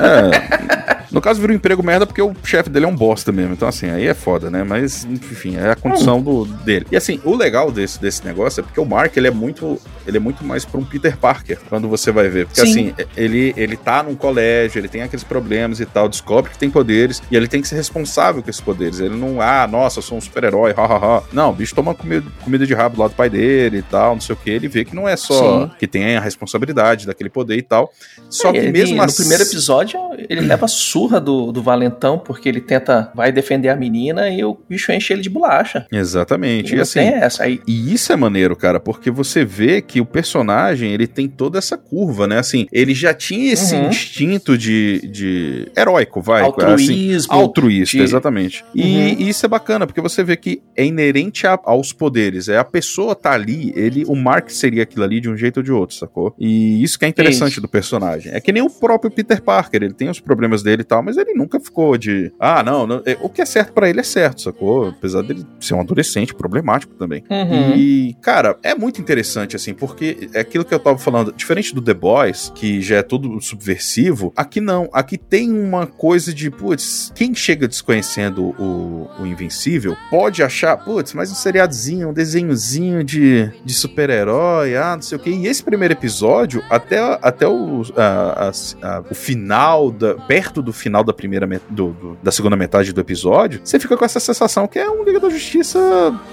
[0.00, 0.95] É.
[1.16, 3.54] No caso, vira um emprego merda porque o chefe dele é um bosta mesmo.
[3.54, 4.62] Então, assim, aí é foda, né?
[4.62, 6.86] Mas, enfim, é a condição do, dele.
[6.92, 9.80] E assim, o legal desse, desse negócio é porque o Mark, ele é muito.
[10.06, 12.46] Ele é muito mais pra um Peter Parker, quando você vai ver.
[12.46, 12.70] Porque, Sim.
[12.70, 16.70] assim, ele, ele tá num colégio, ele tem aqueles problemas e tal, descobre que tem
[16.70, 19.00] poderes, e ele tem que ser responsável com esses poderes.
[19.00, 21.22] Ele não, ah, nossa, eu sou um super-herói, hahaha.
[21.32, 24.20] Não, o bicho toma comida, comida de rabo lá do pai dele e tal, não
[24.20, 24.50] sei o que.
[24.50, 25.70] Ele vê que não é só Sim.
[25.78, 27.90] que tem a responsabilidade daquele poder e tal.
[28.30, 29.22] Só que É, Ele, mesmo no assim.
[29.22, 29.98] primeiro episódio,
[30.28, 34.56] ele leva surra do, do Valentão, porque ele tenta, vai defender a menina e o
[34.68, 35.86] bicho enche ele de bolacha.
[35.92, 36.74] Exatamente.
[36.74, 37.44] E E assim, essa.
[37.44, 41.58] Aí, E isso é maneiro, cara, porque você vê que o personagem, ele tem toda
[41.58, 42.38] essa curva, né?
[42.38, 43.88] Assim, ele já tinha esse Uhum.
[43.88, 46.42] instinto de, de heróico, vai.
[46.42, 47.32] assim, altruísmo.
[47.32, 48.64] altruísta, de- exatamente.
[48.74, 49.16] E, Uhum.
[49.20, 52.48] e isso é bacana, porque você vê que é inerente a- aos poderes.
[52.48, 55.62] É a pessoa tá ali, ele, o Mark seria aquilo ali de um jeito ou
[55.62, 56.34] de outro, sacou?
[56.38, 57.60] E isso que é interessante Isso.
[57.60, 58.32] do personagem.
[58.32, 61.16] É que nem o próprio Peter Parker, ele tem os problemas dele e tal, mas
[61.16, 64.02] ele nunca ficou de, ah, não, não- é, o que é certo pra ele é
[64.02, 64.88] certo, sacou?
[64.88, 67.22] Apesar dele ser um adolescente problemático também.
[67.30, 67.76] Uhum.
[67.76, 71.82] E, cara, é muito interessante, assim, porque é aquilo que eu tava falando, diferente do
[71.82, 74.88] The Boys, que já é tudo subversivo, aqui não.
[74.92, 81.12] Aqui tem uma coisa de, putz, quem chega desconhecendo o, o Invencível pode achar, putz,
[81.12, 85.30] mais um seriadozinho, um desenhozinho de, de super-herói, ah, não sei o que.
[85.30, 88.50] E esse primeiro episódio, até, até o, a, a,
[88.98, 93.00] a, o final, da, perto do final da primeira do, do, da segunda metade do
[93.00, 95.78] episódio, você fica com essa sensação que é um Liga da Justiça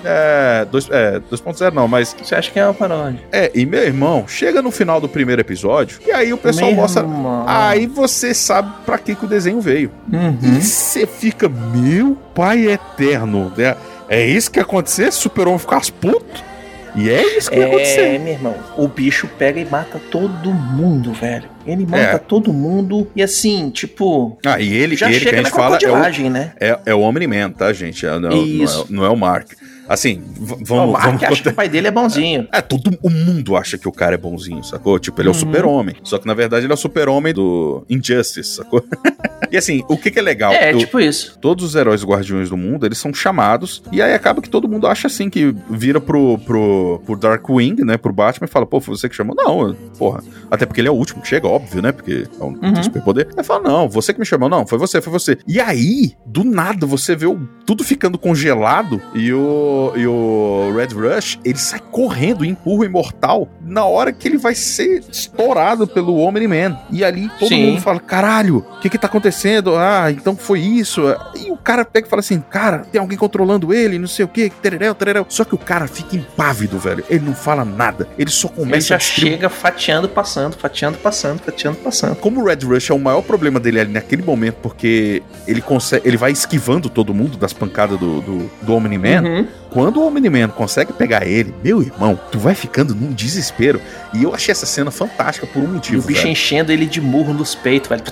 [0.04, 2.16] é, 2.0, é, 2.0 não, mas.
[2.22, 3.22] Você acha que é uma paródia?
[3.32, 6.82] É, e meu irmão, chega no final do primeiro episódio, e aí o pessoal Meu
[6.82, 7.04] mostra.
[7.04, 7.46] irmão.
[7.48, 9.92] Aí você sabe pra que, que o desenho veio.
[10.12, 10.38] Uhum.
[10.42, 13.76] E você fica, meu pai eterno, né?
[14.10, 15.12] É isso que ia acontecer?
[15.12, 16.53] Super-Homem ficar puto?
[16.96, 18.20] E é isso que É, acontecer.
[18.20, 21.50] meu irmão, o bicho pega e mata todo mundo, velho.
[21.66, 22.18] Ele mata É.
[22.18, 25.78] todo mundo e assim, tipo, Ah, e ele, já ele que a chega gente fala
[25.82, 25.90] é
[26.28, 26.52] o, né?
[26.60, 28.06] é, é o Omni-Man, tá, gente?
[28.06, 29.48] É, não, não, é, não é o Mark.
[29.88, 32.48] Assim, v- o vamos, Mark vamos acha que o pai dele é bonzinho.
[32.52, 34.98] É, todo o mundo acha que o cara é bonzinho, sacou?
[35.00, 35.40] Tipo, ele é o Uhum.
[35.40, 35.96] super-homem.
[36.04, 38.84] Só que na verdade ele é o super-homem do Injustice, sacou?
[39.52, 40.54] e assim, o que que é legal?
[40.54, 41.38] É, Eu- tipo isso.
[41.42, 44.88] Todos os heróis guardiões do mundo, eles são chamados, e aí acaba que todo mundo
[44.88, 48.96] acha assim, que vira pro, pro, pro Darkwing, né, pro Batman, e fala, pô, foi
[48.96, 49.36] você que chamou?
[49.36, 50.24] Não, porra.
[50.50, 52.84] Até porque ele é o último que chega, óbvio, né, porque é um Uhum.
[52.84, 53.28] superpoder.
[53.36, 54.48] Aí fala, não, você que me chamou.
[54.48, 55.38] Não, foi você, foi você.
[55.48, 60.96] E aí, do nada, você vê o, tudo ficando congelado, e o, e o Red
[60.96, 66.18] Rush, ele sai correndo empurra o Imortal na hora que ele vai ser estourado pelo
[66.18, 66.78] Omni-Man.
[66.90, 67.66] E ali todo Sim.
[67.66, 69.76] mundo fala, caralho, o que que tá acontecendo?
[69.76, 71.02] Ah, então foi isso.
[71.36, 74.28] E o cara pega e fala assim, cara, tem alguém controlando ele, não sei o
[74.28, 75.26] que, tererel, tererel.
[75.30, 77.04] Só que o cara fica impávido, velho.
[77.10, 78.08] Ele não fala nada.
[78.18, 82.16] Ele só Ele começa já a chega fatiando, passando, fatiando, passando, fatiando, passando.
[82.16, 86.08] como o Red Rush é o maior problema dele ali naquele momento, porque ele consegue,
[86.08, 89.24] ele vai esquivando todo mundo das pancadas do, do, do Omni-Man.
[89.24, 89.48] Uhum.
[89.74, 93.82] Quando o Omni-Man consegue pegar ele, meu irmão, tu vai ficando num desespero.
[94.14, 96.08] E eu achei essa cena fantástica por um E o motivo.
[96.08, 96.32] bicho velho.
[96.32, 98.04] enchendo ele de murro nos peitos, velho.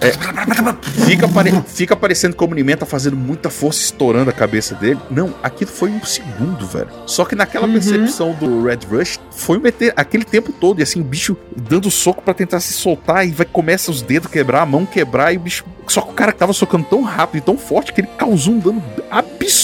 [1.06, 1.52] Fica, pare...
[1.68, 5.00] Fica parecendo que o Omni-Man tá fazendo muita força estourando a cabeça dele.
[5.10, 6.90] Não, aquilo foi um segundo, velho.
[7.06, 7.74] Só que naquela Uhum.
[7.74, 10.80] percepção do Red Rush, foi meter aquele tempo todo.
[10.80, 13.28] E assim, o bicho dando soco pra tentar se soltar.
[13.28, 15.32] E vai começa os dedos quebrar, a mão quebrar.
[15.34, 15.64] E o bicho.
[15.88, 18.54] Só que o cara que tava socando tão rápido e tão forte que ele causou
[18.54, 18.82] um dano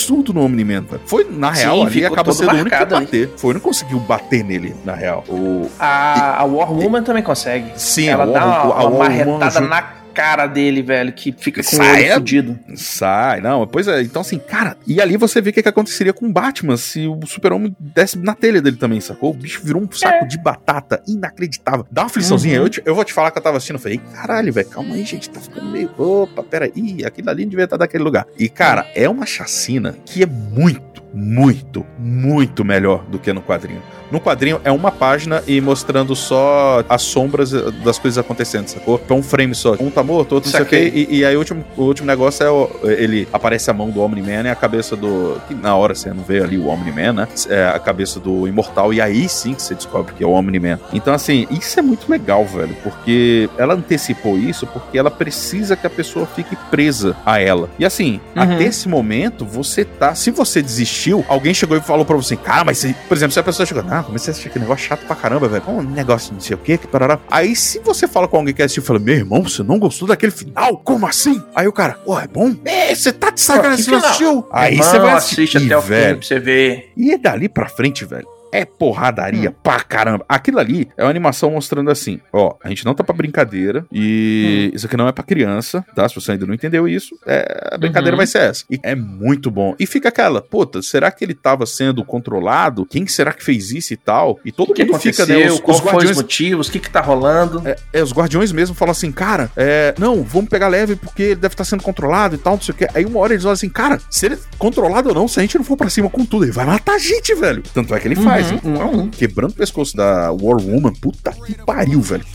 [0.08, 1.02] absurdo no Omni-Man, velho.
[1.06, 3.34] Foi, na Sim, real, ali todo sendo o único que bater.
[3.38, 5.24] Foi, não conseguiu bater nele, na real.
[5.28, 5.70] O...
[5.80, 7.72] A, a War Woman também consegue.
[7.76, 9.82] Sim, Ela a dá War- uma, a uma marretada na
[10.18, 12.14] cara dele, velho, que fica com o Sai, olho é?
[12.16, 12.60] fudido.
[12.76, 14.02] Sai, não, pois é.
[14.02, 17.06] Então, assim, cara, e ali você vê o que, que aconteceria com o Batman se
[17.08, 19.30] o Super-Homem desse na telha dele também, sacou?
[19.30, 21.86] O bicho virou um saco de batata inacreditável.
[21.92, 22.58] Dá uma afliçãozinha.
[22.60, 22.66] Uhum.
[22.66, 23.76] Eu, te- eu vou te falar que eu tava assistindo.
[23.76, 25.92] Eu falei, "Ei, caralho, velho, calma aí, gente, tá ficando meio.
[25.98, 26.72] Opa, peraí.
[26.76, 28.26] Ih, aquilo ali não devia estar daquele lugar.
[28.40, 33.82] E, cara, é uma chacina que é muito, muito, muito melhor do que no quadrinho.
[34.12, 37.52] No quadrinho é uma página e mostrando só as sombras
[37.84, 39.02] das coisas acontecendo, sacou?
[39.10, 39.74] É um frame só.
[39.80, 40.92] Um tá morto, outro não sei o quê.
[40.96, 44.00] E, e aí o último, o último negócio é o- ele aparece a mão do
[44.02, 45.42] Omni-Man e a cabeça do.
[45.48, 47.28] Que na hora você não vê ali o Omni-Man, né?
[47.50, 48.94] É a cabeça do Imortal.
[48.94, 50.80] E aí sim que você descobre que é o Omni-Man.
[50.94, 52.76] Então, assim, isso é muito legal, velho.
[52.84, 57.70] Porque ela antecipou isso porque ela precisa que a pessoa fique presa a ela.
[57.78, 58.42] E assim, Uhum.
[58.44, 60.16] até esse momento, você tá.
[60.16, 60.62] Se você
[61.08, 62.96] desistiu, alguém chegou e falou pra você, cara, mas você.
[63.08, 65.48] Por exemplo, se a pessoa chegou, ah, comecei a assistir aquele negócio chato pra caramba,
[65.48, 65.64] velho.
[65.68, 67.20] Um negócio não sei o que, que parará.
[67.32, 70.08] Aí, se você fala com alguém que assistiu e fala, meu irmão, você não gostou
[70.08, 70.78] daquele final?
[70.78, 71.42] Como assim?
[71.56, 72.54] Aí o cara, pô, é bom?
[72.66, 74.48] É, você tá de sacanagem, que você não assistiu?
[74.52, 76.92] Aí você vai assistir, até o fim pra você ver.
[76.96, 78.37] E é dali pra frente, velho.
[78.58, 80.26] É porradaria pra caramba.
[80.28, 84.72] Aquilo ali é uma animação mostrando assim: ó, a gente não tá pra brincadeira e
[84.74, 86.08] isso aqui não é pra criança, tá?
[86.08, 88.18] Se você ainda não entendeu isso, é, a brincadeira Uhum.
[88.18, 88.64] vai ser essa.
[88.70, 89.76] E é muito bom.
[89.80, 92.86] E fica aquela, puta, será que ele tava sendo controlado?
[92.86, 94.40] Quem será que fez isso e tal?
[94.46, 95.26] E todo que mundo aconteceu?
[95.26, 95.52] fica, né?
[95.52, 96.68] Os, qual os guardiões os motivos?
[96.68, 97.62] O que que tá rolando?
[97.68, 101.36] é, é, os guardiões mesmo falam assim, cara, é, não, vamos pegar leve porque ele
[101.36, 102.88] deve estar sendo controlado e tal, não sei o que.
[102.94, 105.42] Aí uma hora eles olham assim, cara, se ele é controlado ou não, se a
[105.42, 107.62] gente não for pra cima com tudo, ele vai matar a gente, velho.
[107.74, 109.10] Tanto é que ele faz, Uhum, um a um.
[109.10, 112.26] Quebrando o pescoço da War Woman, puta que pariu, velho.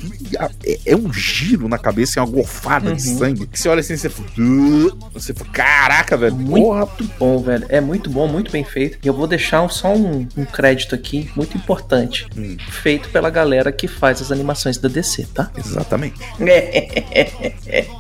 [0.65, 3.19] É, é um giro na cabeça, é uma gorfada de Uhum.
[3.19, 3.47] sangue.
[3.47, 4.29] Que você olha assim, você fala,
[5.13, 6.87] você fala, caraca, velho, porra.
[6.87, 7.67] Muito bom, velho.
[7.69, 8.99] É muito bom, muito bem feito.
[9.03, 12.27] E eu vou deixar só um, um crédito aqui, muito importante.
[12.37, 12.57] Hum.
[12.71, 15.51] Feito pela galera que faz as animações da DC, tá?
[15.57, 16.17] Exatamente.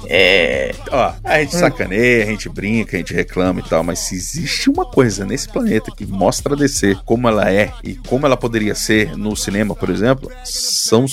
[0.08, 0.74] É.
[0.90, 1.40] Ó, a Hum.
[1.40, 5.24] gente sacaneia, a gente brinca, a gente reclama e tal, mas se existe uma coisa
[5.24, 9.34] nesse planeta que mostra a DC como ela é e como ela poderia ser no
[9.36, 11.06] cinema, por exemplo, são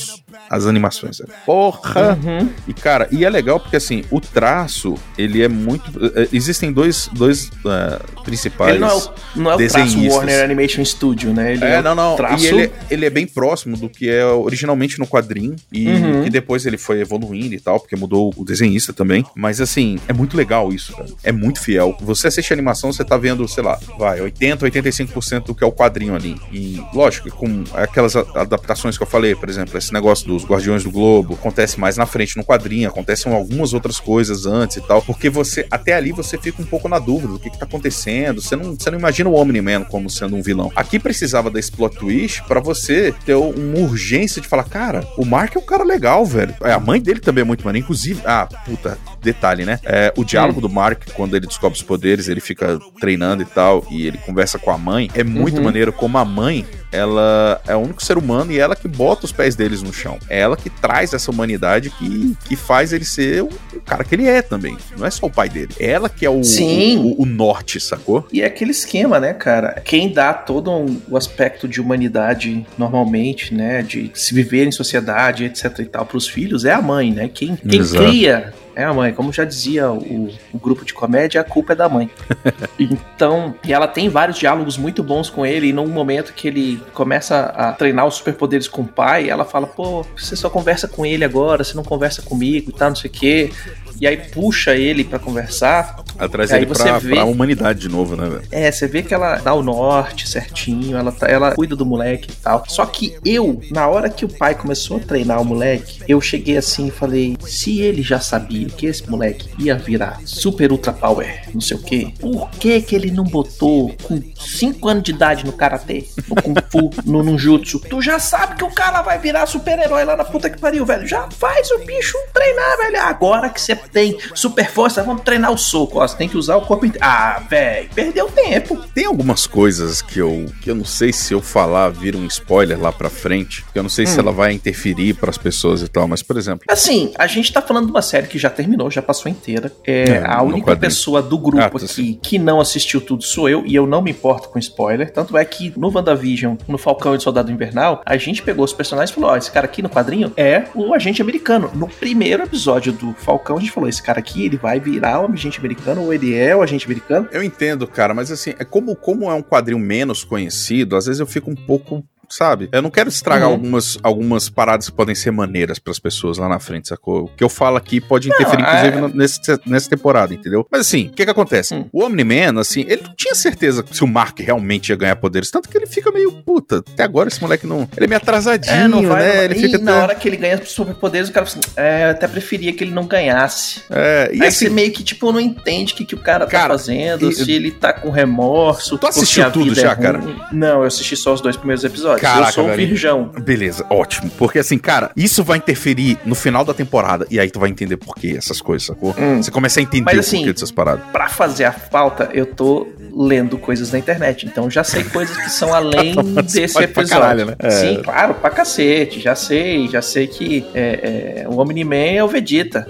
[0.50, 1.22] as animações.
[1.46, 2.18] Porra!
[2.24, 2.50] Uhum.
[2.68, 5.92] E, cara, e é legal porque, assim, o traço, ele é muito...
[6.16, 8.72] eh, Existem dois, dois eh, principais...
[8.72, 10.08] Ele não é o, não é o traço.
[10.10, 11.54] Warner Animation Studio, né?
[11.54, 12.16] Ele É, o não, não.
[12.16, 12.44] Traço...
[12.46, 15.56] E ele, ele é bem próximo do que é originalmente no quadrinho.
[15.72, 16.24] E Uhum.
[16.24, 19.26] que depois ele foi evoluindo e tal, porque mudou o desenhista também.
[19.36, 21.16] Mas assim, é muito legal isso, velho.
[21.24, 21.96] É muito fiel.
[22.02, 25.68] Você assiste a animação, você tá vendo, sei lá, vai, 80, 85% do que é
[25.68, 26.40] o quadrinho ali.
[26.52, 30.92] E, lógico, com aquelas adaptações que eu falei, por exemplo, esse negócio dos Guardiões do
[30.92, 35.02] Globo, acontece mais na frente no quadrinho, acontecem algumas outras coisas antes e tal.
[35.02, 38.42] Porque você, até ali, você fica um pouco na dúvida do que, que tá acontecendo.
[38.42, 40.72] Você não, você não imagina o Omni-Man como sendo um vilão.
[40.76, 45.56] Aqui precisava desse plot twist pra você ter uma urgência de falar, cara, o Mark
[45.56, 46.54] é um cara legal, velho.
[46.64, 47.84] É, a mãe dele também é muito maneira.
[47.84, 49.80] Inclusive, ah, puta, detalhe, né?
[49.84, 53.86] É, o diálogo do Mark, quando ele descobre os poderes, ele fica treinando e tal,
[53.90, 55.10] e ele conversa com a mãe.
[55.14, 55.64] É muito Uhum.
[55.64, 56.89] maneiro como a mãe Yeah.
[56.92, 60.18] Ela é o único ser humano e ela que bota os pés deles no chão.
[60.30, 64.16] É ela que traz essa humanidade que, que faz ele ser o, o cara que
[64.16, 64.78] ele é também.
[64.98, 65.74] Não é só o pai dele.
[65.80, 66.98] É ela que é o, Sim.
[67.18, 68.28] o, o norte, sacou?
[68.32, 69.82] E é aquele esquema, né, cara?
[69.84, 75.46] Quem dá todo um- o aspecto de humanidade normalmente, né, de se viver em sociedade,
[75.46, 77.30] etc e tal, pros filhos é a mãe, né?
[77.34, 78.04] Quem, quem Exato.
[78.06, 79.14] cria é a mãe.
[79.14, 82.10] Como já dizia o, o grupo de comédia, a culpa é da mãe.
[82.80, 85.68] então, e ela tem vários diálogos muito bons com ele.
[85.68, 89.68] E num momento que ele começa a treinar os superpoderes com o pai, ela fala:
[89.68, 93.10] pô, você só conversa com ele agora, você não conversa comigo e tal, não sei
[93.10, 93.52] o quê.
[94.00, 96.00] E aí puxa ele pra conversar.
[96.18, 98.42] Atrás Aí ele você pra, vê- pra humanidade de novo, né, velho?
[98.52, 102.30] É, você vê que ela dá o norte certinho, ela, tá- ela cuida do moleque
[102.32, 102.64] e tal.
[102.68, 106.58] Só que eu, na hora que o pai começou a treinar o moleque, eu cheguei
[106.58, 111.42] assim e falei: se ele já sabia que esse moleque ia virar super ultra power,
[111.54, 115.46] não sei o quê, por que que ele não botou com 5 anos de idade
[115.46, 117.80] no karatê, no kung fu, no ninjutsu?
[117.80, 121.08] Tu já sabe que o cara vai virar super-herói lá na puta que pariu, velho.
[121.08, 123.02] Já faz o bicho treinar, velho.
[123.02, 126.08] Agora que você tem super força, vamos treinar o soco, ó.
[126.08, 127.06] Você tem que usar o corpo inteiro.
[127.06, 128.78] Ah, velho, perdeu tempo.
[128.94, 132.80] Tem algumas coisas que eu, que eu não sei se eu falar vira um spoiler
[132.80, 134.20] lá pra frente, que eu não sei se Hum.
[134.22, 137.86] ela vai interferir pras pessoas e tal, mas por exemplo, Assim, a gente tá falando
[137.86, 139.72] de uma série que já terminou, já passou inteira.
[139.86, 143.24] É, É, a no única pessoa do grupo Ah, tá aqui que não assistiu tudo
[143.24, 145.12] sou eu, e eu não me importo com spoiler.
[145.12, 149.12] Tanto é que no WandaVision, no Falcão e Soldado Invernal, a gente pegou os personagens
[149.12, 151.72] e falou: ó, esse cara aqui no quadrinho é o agente americano.
[151.74, 155.32] No primeiro episódio do Falcão, a gente falou: esse cara aqui, ele vai virar o
[155.32, 157.28] agente americano, ou ele é o agente americano.
[157.32, 161.20] eu entendo, cara, mas assim, é como, como é um quadrinho menos conhecido, às vezes
[161.20, 162.04] eu fico um pouco.
[162.30, 162.70] Sabe?
[162.72, 163.54] Eu não quero estragar Uhum.
[163.56, 167.24] algumas, algumas paradas que podem ser maneiras pras pessoas lá na frente, sacou?
[167.24, 170.66] O que eu falo aqui pode Não, interferir, é- inclusive, no- nesse, nessa temporada, entendeu?
[170.72, 171.74] Mas assim, o que que acontece?
[171.74, 171.86] Hum.
[171.92, 175.68] O Omni-Man, assim, ele não tinha certeza se o Mark realmente ia ganhar poderes, tanto
[175.70, 177.88] que ele fica meio, puta, até agora esse moleque não...
[177.96, 179.24] Ele é meio atrasadinho, É, não vai.
[179.24, 179.36] né?
[179.36, 180.02] não- Ele e fica na até...
[180.04, 182.92] hora que ele ganha superpoderes, o cara fala assim: é, eu até preferia que ele
[182.92, 183.82] não ganhasse.
[183.90, 186.46] É, e Aí assim, você meio que, tipo, não entende o que, que o cara,
[186.46, 188.98] Cara, tá fazendo, e- se ele tá com remorso.
[188.98, 190.22] Tu assistiu tudo vida já, é cara?
[190.52, 192.19] Não, eu assisti só os dois primeiros episódios.
[192.22, 193.32] Caraca, eu sou um virgão.
[193.42, 194.30] Beleza, ótimo.
[194.38, 197.26] Porque assim, cara, isso vai interferir no final da temporada.
[197.30, 199.16] E aí tu vai entender por que essas coisas, sacou?
[199.18, 199.42] Hum.
[199.42, 201.04] Você começa a entender Mas o assim, porquê dessas paradas.
[201.12, 204.46] Pra fazer a pauta, eu tô lendo coisas na internet.
[204.46, 207.10] Então já sei coisas que são além desse episódio.
[207.10, 207.56] caralho, né?
[207.60, 207.70] É.
[207.70, 209.20] Sim, claro, pra cacete.
[209.20, 212.88] Já sei, já sei que é, é, o Omni-Man é o Vegeta.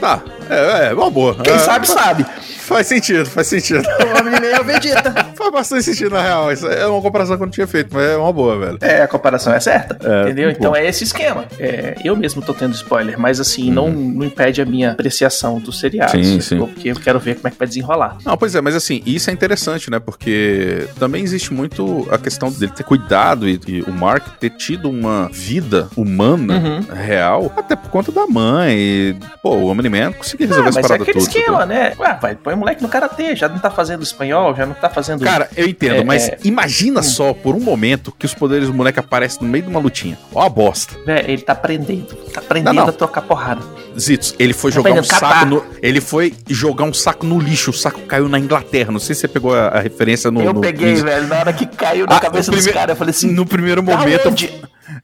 [0.00, 1.34] Tá, é, é uma boa.
[1.36, 2.26] Quem É, sabe, sabe.
[2.58, 3.82] Faz sentido, faz sentido.
[3.86, 5.14] O Omni-Man é o Vegeta.
[5.34, 6.52] faz bastante sentido, na real.
[6.52, 8.78] Isso é uma comparação que eu não tinha feito, mas é uma boa, velho.
[8.80, 9.98] É, a comparação é certa.
[10.02, 10.48] É, entendeu?
[10.48, 11.44] um Então é esse esquema.
[11.58, 15.72] É, eu mesmo tô tendo spoiler, mas assim, não, não impede a minha apreciação do
[15.72, 16.16] seriado.
[16.16, 16.24] Uhum.
[16.24, 16.58] Sim, sim.
[16.58, 18.16] Porque eu quero ver como é que vai desenrolar.
[18.24, 19.98] Não, pois é, mas assim, isso é interessante, né?
[19.98, 24.88] Porque também existe muito a questão dele ter cuidado e, e o Mark ter tido
[24.90, 26.80] uma vida humana Uhum.
[26.94, 28.74] real, até por conta da mãe.
[28.76, 31.34] E, pô, o Omni-Man conseguia resolver Ah, as mas é paradas aquele todas.
[31.36, 31.66] esquema, sacou?
[31.74, 31.92] né?
[31.98, 34.88] Ué, vai, põe o moleque no karatê, já não tá fazendo espanhol, já não tá
[34.88, 35.23] fazendo.
[35.24, 36.38] Cara, eu entendo, É, mas é.
[36.44, 39.80] imagina só por um momento que os poderes do moleque aparecem no meio de uma
[39.80, 40.18] lutinha.
[40.32, 40.94] Ó a bosta.
[41.06, 42.14] Véi, ele tá aprendendo.
[42.32, 42.88] Tá aprendendo Não, não.
[42.88, 43.60] a trocar porrada.
[43.98, 45.64] Zitos, ele foi Tá jogar um saco no.
[45.82, 47.70] Ele foi jogar um saco no lixo.
[47.70, 48.90] O saco caiu na Inglaterra.
[48.90, 50.42] Não sei se você pegou a, a referência no.
[50.42, 52.78] eu no- peguei, no- velho, na hora que caiu na Ah, cabeça no dos prime-
[52.78, 53.30] caras, eu falei assim.
[53.30, 54.28] No primeiro "Da momento.
[54.28, 54.50] onde?"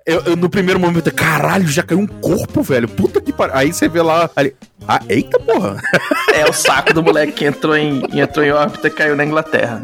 [0.07, 2.89] Eu, eu- no primeiro momento, caralho, já caiu um corpo, velho.
[2.89, 3.55] Puta que pariu.
[3.57, 4.29] Aí você vê lá.
[4.35, 4.55] Ali,
[4.89, 5.77] ah, eita porra.
[6.33, 9.83] É o saco do moleque que entrou em, entrou em órbita e caiu na Inglaterra.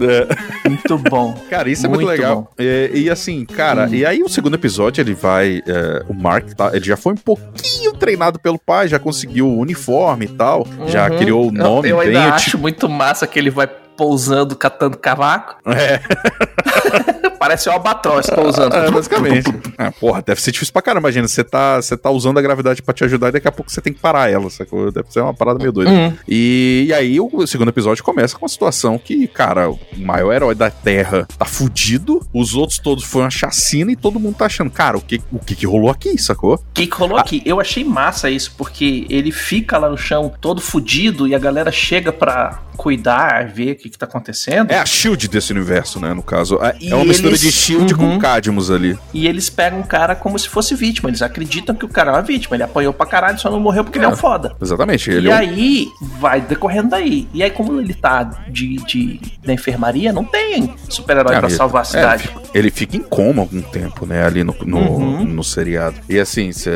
[0.64, 1.34] Muito bom.
[1.50, 2.52] Cara, isso é muito, legal.
[2.56, 3.94] É, e assim, cara, Hum.
[3.94, 5.60] e aí o segundo episódio ele vai.
[5.66, 9.58] é, o Mark, tá, ele já foi um pouquinho treinado pelo pai, já conseguiu o
[9.58, 11.18] uniforme e tal, já Uhum.
[11.18, 15.56] criou o nome Eu, eu ainda acho muito massa que ele vai pousando, catando cavaco.
[15.66, 16.00] É,
[17.38, 18.74] Parece o albatroz pousando.
[18.74, 19.54] É, basicamente.
[19.78, 21.08] Ah, porra, deve ser difícil pra caramba.
[21.08, 23.70] Imagina, você tá, você tá usando a gravidade pra te ajudar e daqui a pouco
[23.70, 24.90] você tem que parar ela, sacou?
[24.90, 25.90] Deve ser uma parada meio doida.
[25.90, 26.12] Hum.
[26.28, 30.54] E, e aí o segundo episódio começa com uma situação que, cara, o maior herói
[30.54, 34.70] da Terra tá fudido, os outros todos foi uma chacina e todo mundo tá achando,
[34.70, 36.54] cara, o que, o que, que rolou aqui, sacou?
[36.54, 37.42] O que, que rolou aqui?
[37.44, 41.70] Eu achei massa isso, porque ele fica lá no chão todo fudido e a galera
[41.70, 44.70] chega pra cuidar, ver o que, que tá acontecendo.
[44.70, 46.58] É a Shield desse universo, né, no caso.
[46.62, 48.14] É, é uma mistura eles- de Shield Uhum.
[48.14, 48.98] com Cadmus ali.
[49.12, 51.08] E eles pegam o cara como se fosse vítima.
[51.10, 52.56] Eles acreditam que o cara é uma vítima.
[52.56, 54.54] Ele apanhou pra caralho, só não morreu porque ele é um foda.
[54.60, 55.10] Exatamente.
[55.10, 55.86] E é um- aí
[56.18, 57.26] vai decorrendo daí.
[57.32, 61.86] E aí, como ele tá de, de na enfermaria, não tem super-herói pra salvar a
[61.86, 62.30] é, cidade.
[62.54, 64.24] ele fica em coma algum tempo, né?
[64.24, 65.24] Ali no, no, Uhum.
[65.24, 65.96] no seriado.
[66.08, 66.70] E assim, cê-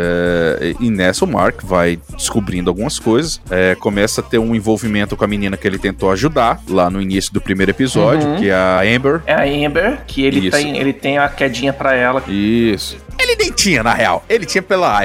[0.81, 3.41] e nessa o Mark vai descobrindo algumas coisas.
[3.51, 7.01] é, começa a ter um envolvimento com a menina que ele tentou ajudar lá no
[7.01, 8.37] início do primeiro episódio, Uhum.
[8.37, 9.23] que é a Amber.
[9.27, 10.57] É a Amber, que ele Isso.
[10.57, 12.23] tem, ele tem a quedinha pra ela.
[12.29, 12.97] Isso.
[13.19, 14.25] Ele nem tinha, na real.
[14.29, 15.05] Ele tinha pela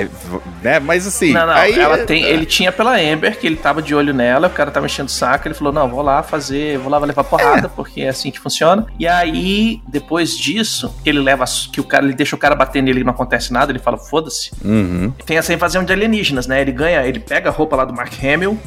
[0.64, 0.80] né?
[0.80, 1.34] Mas assim.
[1.34, 4.48] Não, não, aí, ela tem, ele tinha pela Amber, que ele tava de olho nela,
[4.48, 7.26] o cara tava enchendo o saco, ele falou, não, vou lá fazer, vou lá levar
[7.26, 8.86] porrada, porque é assim que funciona.
[8.98, 11.44] E aí, depois disso, ele leva,
[11.74, 13.98] que o cara, ele deixa o cara bater nele e não acontece nada, ele fala,
[13.98, 14.52] foda-se.
[14.64, 15.12] Uhum.
[15.26, 16.62] Tem essa invasão de alienígenas, né?
[16.62, 18.58] Ele ganha, ele pega a roupa lá do Mark Hamill,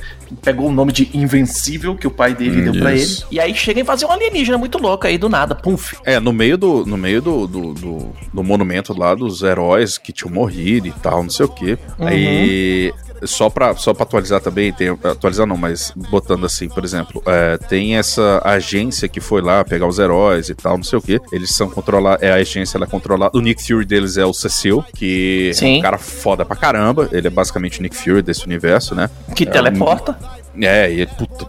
[0.43, 3.17] pegou o nome de Invencível, que o pai dele Hum, deu pra ele.
[3.31, 5.95] E aí chega a invasão alienígena muito louca aí do nada, pumf.
[6.05, 10.13] É, no meio do, no meio do, do, do, do monumento lá dos heróis que
[10.13, 11.79] tinham morrido e tal, não sei o quê.
[11.99, 12.07] Uhum.
[12.07, 12.93] Aí.
[13.25, 17.57] Só pra, só pra atualizar também, tem, atualizar não, mas botando assim, por exemplo, é,
[17.57, 21.21] tem essa agência que foi lá pegar os heróis e tal, não sei o que.
[21.33, 23.37] Eles são controlados, é a agência, ela é controlada.
[23.37, 25.79] O Nick Fury deles é o Cecil, que é Sim.
[25.79, 27.09] um cara foda pra caramba.
[27.13, 29.11] Ele é basicamente o Nick Fury desse universo, né?
[29.35, 30.19] Que teleporta.
[30.61, 31.47] É, e puta,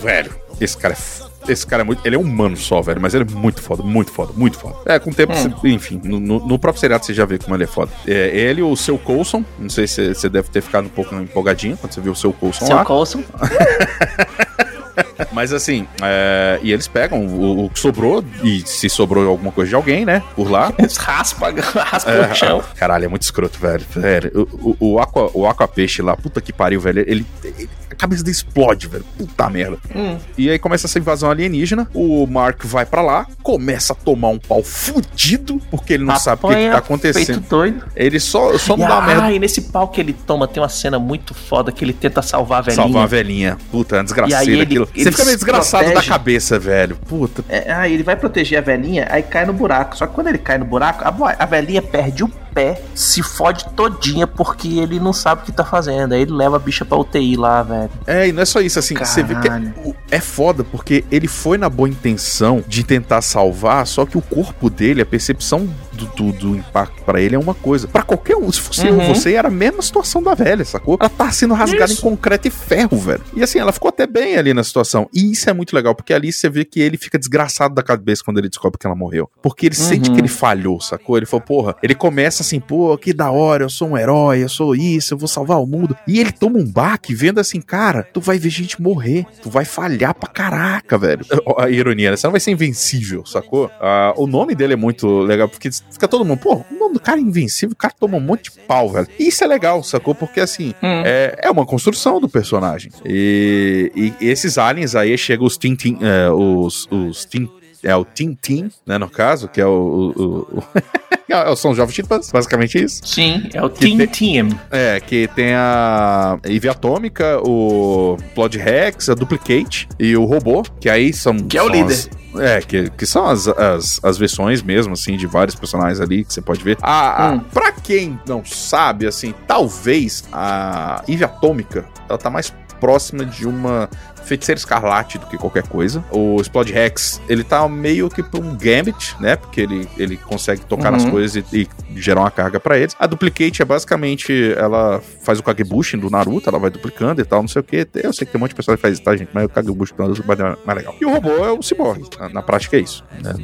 [0.00, 1.31] velho, esse cara é.
[1.48, 2.00] Esse cara é muito.
[2.06, 4.76] Ele é humano só, velho, mas ele é muito foda, muito foda, muito foda.
[4.86, 5.50] É, com o tempo, Hum.
[5.60, 7.90] você- enfim, no, no- próprio seriado você já vê como ele é foda.
[8.06, 11.76] É, ele, o seu Coulson, não sei se você deve ter ficado um pouco empolgadinho
[11.76, 12.84] quando você viu o seu Coulson Seu lá.
[12.84, 13.22] Coulson.
[15.32, 19.68] Mas assim, é, e eles pegam o, o que sobrou, e se sobrou alguma coisa
[19.70, 20.72] de alguém, né, por lá.
[20.78, 22.62] Eles raspa, raspa É, o chão.
[22.76, 23.84] Caralho, é muito escroto, velho.
[23.94, 27.00] velho o, o, o, aqua, o aqua peixe lá, puta que pariu, velho.
[27.06, 29.04] Ele, ele- a cabeça dele explode, velho.
[29.18, 29.76] Puta merda.
[29.94, 30.16] Hum.
[30.38, 31.86] E aí começa essa invasão alienígena.
[31.94, 36.40] O Mark vai pra lá, começa a tomar um pau fudido, porque ele não sabe
[36.42, 37.26] o que, que Apanha tá acontecendo.
[37.26, 37.84] Feito doido.
[37.94, 39.22] Ele só, só não e, dá merda.
[39.24, 42.22] ah, e nesse pau que ele toma tem uma cena muito foda que ele tenta
[42.22, 42.82] salvar a velhinha.
[42.82, 43.58] Salvar a velhinha.
[43.70, 45.04] Puta, é uma E aí desgraceira ele- aquilo.
[45.04, 46.10] Você fica meio desgraçado da protege.
[46.10, 46.96] cabeça, velho.
[47.08, 47.44] Puta.
[47.48, 49.96] É, ah, ele vai proteger a velhinha, aí cai no buraco.
[49.96, 53.64] Só que quando ele cai no buraco, a, a velhinha perde o pé, se fode
[53.74, 56.12] todinha porque ele não sabe o que tá fazendo.
[56.12, 57.90] Aí ele leva a bicha pra UTI lá, velho.
[58.06, 59.74] É, e não é só isso, assim, você vê que é, Caralho.
[60.10, 64.68] é foda, porque ele foi na boa intenção de tentar salvar, só que o corpo
[64.70, 67.86] dele, a percepção do, do, do impacto pra ele é uma coisa.
[67.88, 69.14] Pra qualquer um, se fosse Uhum.
[69.14, 70.96] você, era a mesma situação da velha, sacou?
[71.00, 72.00] Ela tá sendo rasgada Isso.
[72.00, 73.22] em concreto e ferro, velho.
[73.34, 75.08] E assim, ela ficou até bem ali na situação.
[75.14, 78.22] E isso é muito legal, porque ali você vê que ele fica desgraçado da cabeça
[78.24, 79.30] quando ele descobre que ela morreu.
[79.42, 80.14] Porque ele sente Uhum.
[80.16, 81.16] que ele falhou, sacou?
[81.16, 84.48] Ele falou, porra, ele começa assim, pô, que da hora, eu sou um herói, eu
[84.48, 85.96] sou isso, eu vou salvar o mundo.
[86.06, 89.64] E ele toma um baque vendo assim, cara, tu vai ver gente morrer, tu vai
[89.64, 91.24] falhar pra caraca, velho.
[91.58, 92.16] A ironia, né?
[92.16, 93.70] Você não vai ser invencível, sacou?
[93.80, 97.00] Ah, o nome dele é muito legal, porque fica todo mundo, pô, o nome do
[97.00, 99.06] cara é invencível, o cara toma um monte de pau, velho.
[99.18, 100.14] E isso é legal, sacou?
[100.14, 101.02] Porque assim, Hum.
[101.04, 102.90] é, é uma construção do personagem.
[103.04, 107.48] E, e esses aliens aí chegam os Tintin, é, os, os Tin,
[107.82, 109.70] é o Tintin, né, no caso, que é o,
[110.16, 110.62] o, o-
[111.32, 113.00] é, são os Jovens Titãs, basicamente isso.
[113.04, 114.48] Sim, é o Team tem- Team.
[114.70, 120.88] É, que tem a Eve Atômica, o Plod Rex, a Duplicate e o Robô, que
[120.88, 121.36] aí são.
[121.38, 121.92] Que é o são líder.
[121.92, 126.24] as- é, que, que são as, as, as versões mesmo, assim, de vários personagens ali
[126.24, 126.78] que você pode ver.
[126.80, 127.40] A, a- Hum.
[127.52, 133.88] Pra quem não sabe, assim, talvez a Eve Atômica, ela tá mais próxima de uma
[134.24, 136.04] feiticeira escarlate do que qualquer coisa.
[136.10, 139.36] O Explode Rex, ele tá meio que pra um Gambit, né?
[139.36, 141.10] Porque ele, ele consegue tocar nas Uhum.
[141.10, 142.94] coisas e, e gerar uma carga pra eles.
[142.98, 147.40] A Duplicate é basicamente, ela faz o Kagebushin do Naruto, ela vai duplicando e tal,
[147.42, 147.86] não sei o que.
[147.94, 149.30] Eu sei que tem um monte de pessoas que faz isso, tá, gente?
[149.32, 150.94] Mas o Kagebushin do Naruto é mais legal.
[151.00, 153.04] E o robô é o Cyborg, na, na prática é isso.
[153.22, 153.34] né?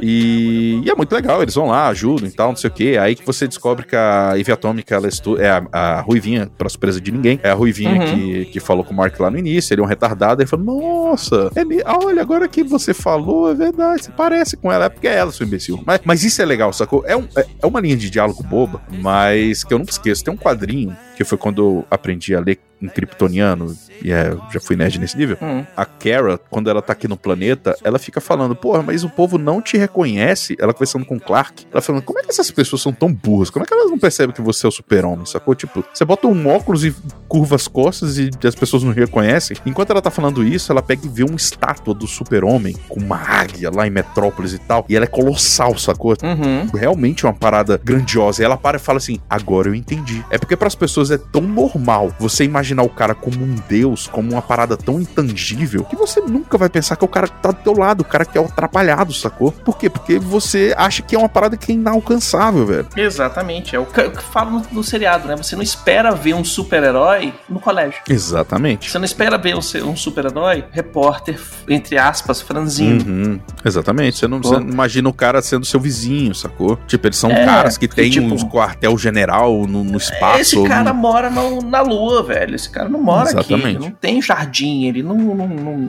[0.00, 2.98] E, e é muito legal, eles vão lá, ajudam e tal, não sei o que.
[2.98, 7.10] Aí que você descobre que a Atômica, ela é a, a Ruivinha, pra surpresa de
[7.12, 8.06] ninguém, é a Ruivinha Uhum.
[8.06, 10.64] que, que falou com o Mark lá no início, ele é um retardado, ele falou,
[10.66, 15.06] nossa, me- olha, agora que você falou, é verdade, você parece com ela, é porque
[15.08, 15.82] é ela, seu imbecil.
[15.86, 17.04] Mas, mas isso é legal, sacou?
[17.06, 20.24] É, um- é, é uma linha de diálogo boba, mas que eu nunca esqueço.
[20.24, 24.60] Tem um quadrinho, que foi quando eu aprendi a ler em kryptoniano, e é, já
[24.60, 25.64] fui nerd nesse nível, Hum.
[25.76, 29.38] a Kara, quando ela tá aqui no planeta, ela fica falando, porra, mas o povo
[29.38, 30.56] não te reconhece.
[30.58, 33.50] Ela conversando com o Clark, ela falando, como é que essas pessoas são tão burras?
[33.50, 35.54] Como é que elas não percebem que você é o super-homem, sacou?
[35.54, 36.94] Tipo, você bota um óculos e
[37.28, 39.56] curva as costas e as pessoas não reconhecem.
[39.64, 43.16] Enquanto ela tá falando isso, ela pega e vê uma estátua do super-homem com uma
[43.16, 46.14] águia lá em Metrópolis e tal, e ela é colossal, sacou?
[46.22, 46.66] Uhum.
[46.74, 48.42] realmente é uma parada grandiosa.
[48.42, 50.24] E ela para e fala assim: agora eu entendi.
[50.30, 54.06] É porque para as pessoas é tão normal você imaginar o cara como um deus,
[54.06, 57.40] como uma parada tão intangível, que você nunca vai pensar que é o cara que
[57.42, 59.52] tá do teu lado, o cara que é atrapalhado, sacou?
[59.52, 59.88] Por quê?
[59.90, 62.86] Porque você acha que é uma parada que é inalcançável, velho.
[62.96, 63.74] Exatamente.
[63.76, 65.36] É o que eu falo no, no seriado, né?
[65.36, 68.00] Você não espera ver um super-herói no colégio.
[68.08, 68.90] Exatamente.
[68.90, 69.58] Você não espera ver um,
[69.88, 73.04] um super-herói repórter, entre aspas, franzino.
[73.06, 74.18] Uhum, exatamente.
[74.18, 76.78] Você não, você não imagina o cara sendo seu vizinho, sacou?
[76.86, 80.40] Tipo, eles são É, caras que têm tipo- um quartel-general no, no espaço.
[80.40, 82.53] Esse cara no- mora no- na lua, velho.
[82.54, 83.38] Esse cara não mora aqui.
[83.52, 83.76] Exatamente.
[83.76, 85.88] Ele não tem jardim, ele não, não, não,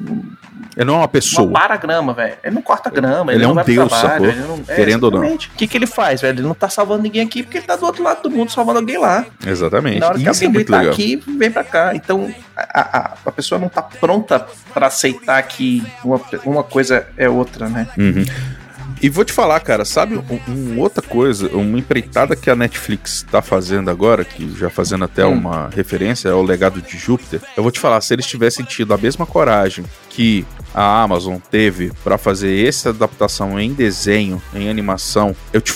[0.75, 1.45] Ele não é uma pessoa.
[1.45, 2.35] não para grama, velho.
[2.43, 4.47] Ele não corta grama, Ele ele, é um vai pro deus, trabalho, sacou?
[4.57, 5.33] não- é, Querendo ou não.
[5.35, 6.39] O que, que ele faz, velho?
[6.39, 8.79] Ele não tá salvando ninguém aqui porque ele tá do outro lado do mundo salvando
[8.79, 9.25] alguém lá.
[9.45, 9.99] Exatamente.
[9.99, 10.93] Na hora que Isso é alguém muito gritar legal.
[10.93, 11.95] aqui, vem pra cá.
[11.95, 17.29] Então, a, a, a pessoa não tá pronta pra aceitar que uma, uma coisa é
[17.29, 17.87] outra, né?
[17.97, 18.25] Uhum.
[19.05, 23.23] E vou te falar, cara, sabe um, um outra coisa, uma empreitada que a Netflix
[23.29, 25.33] tá fazendo agora, que já fazendo até Hum.
[25.33, 27.39] uma referência ao legado de Júpiter.
[27.55, 30.43] Eu vou te falar, se eles tivessem tido a mesma coragem que
[30.73, 35.71] a Amazon teve pra fazer essa adaptação em desenho, em animação, eu te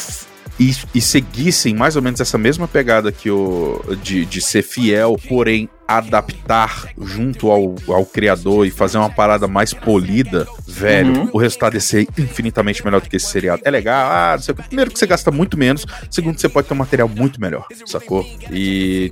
[0.59, 5.15] e, e seguissem mais ou menos essa mesma pegada que o de, de ser fiel,
[5.27, 11.29] porém adaptar junto ao, ao criador e fazer uma parada mais polida, velho, Uhum.
[11.33, 13.61] o resultado ia ser infinitamente melhor do que esse seriado.
[13.65, 14.63] É legal, ah, não sei o quê.
[14.67, 17.65] primeiro que você gasta muito menos, segundo que você pode ter um material muito melhor,
[17.85, 18.25] sacou?
[18.51, 19.09] E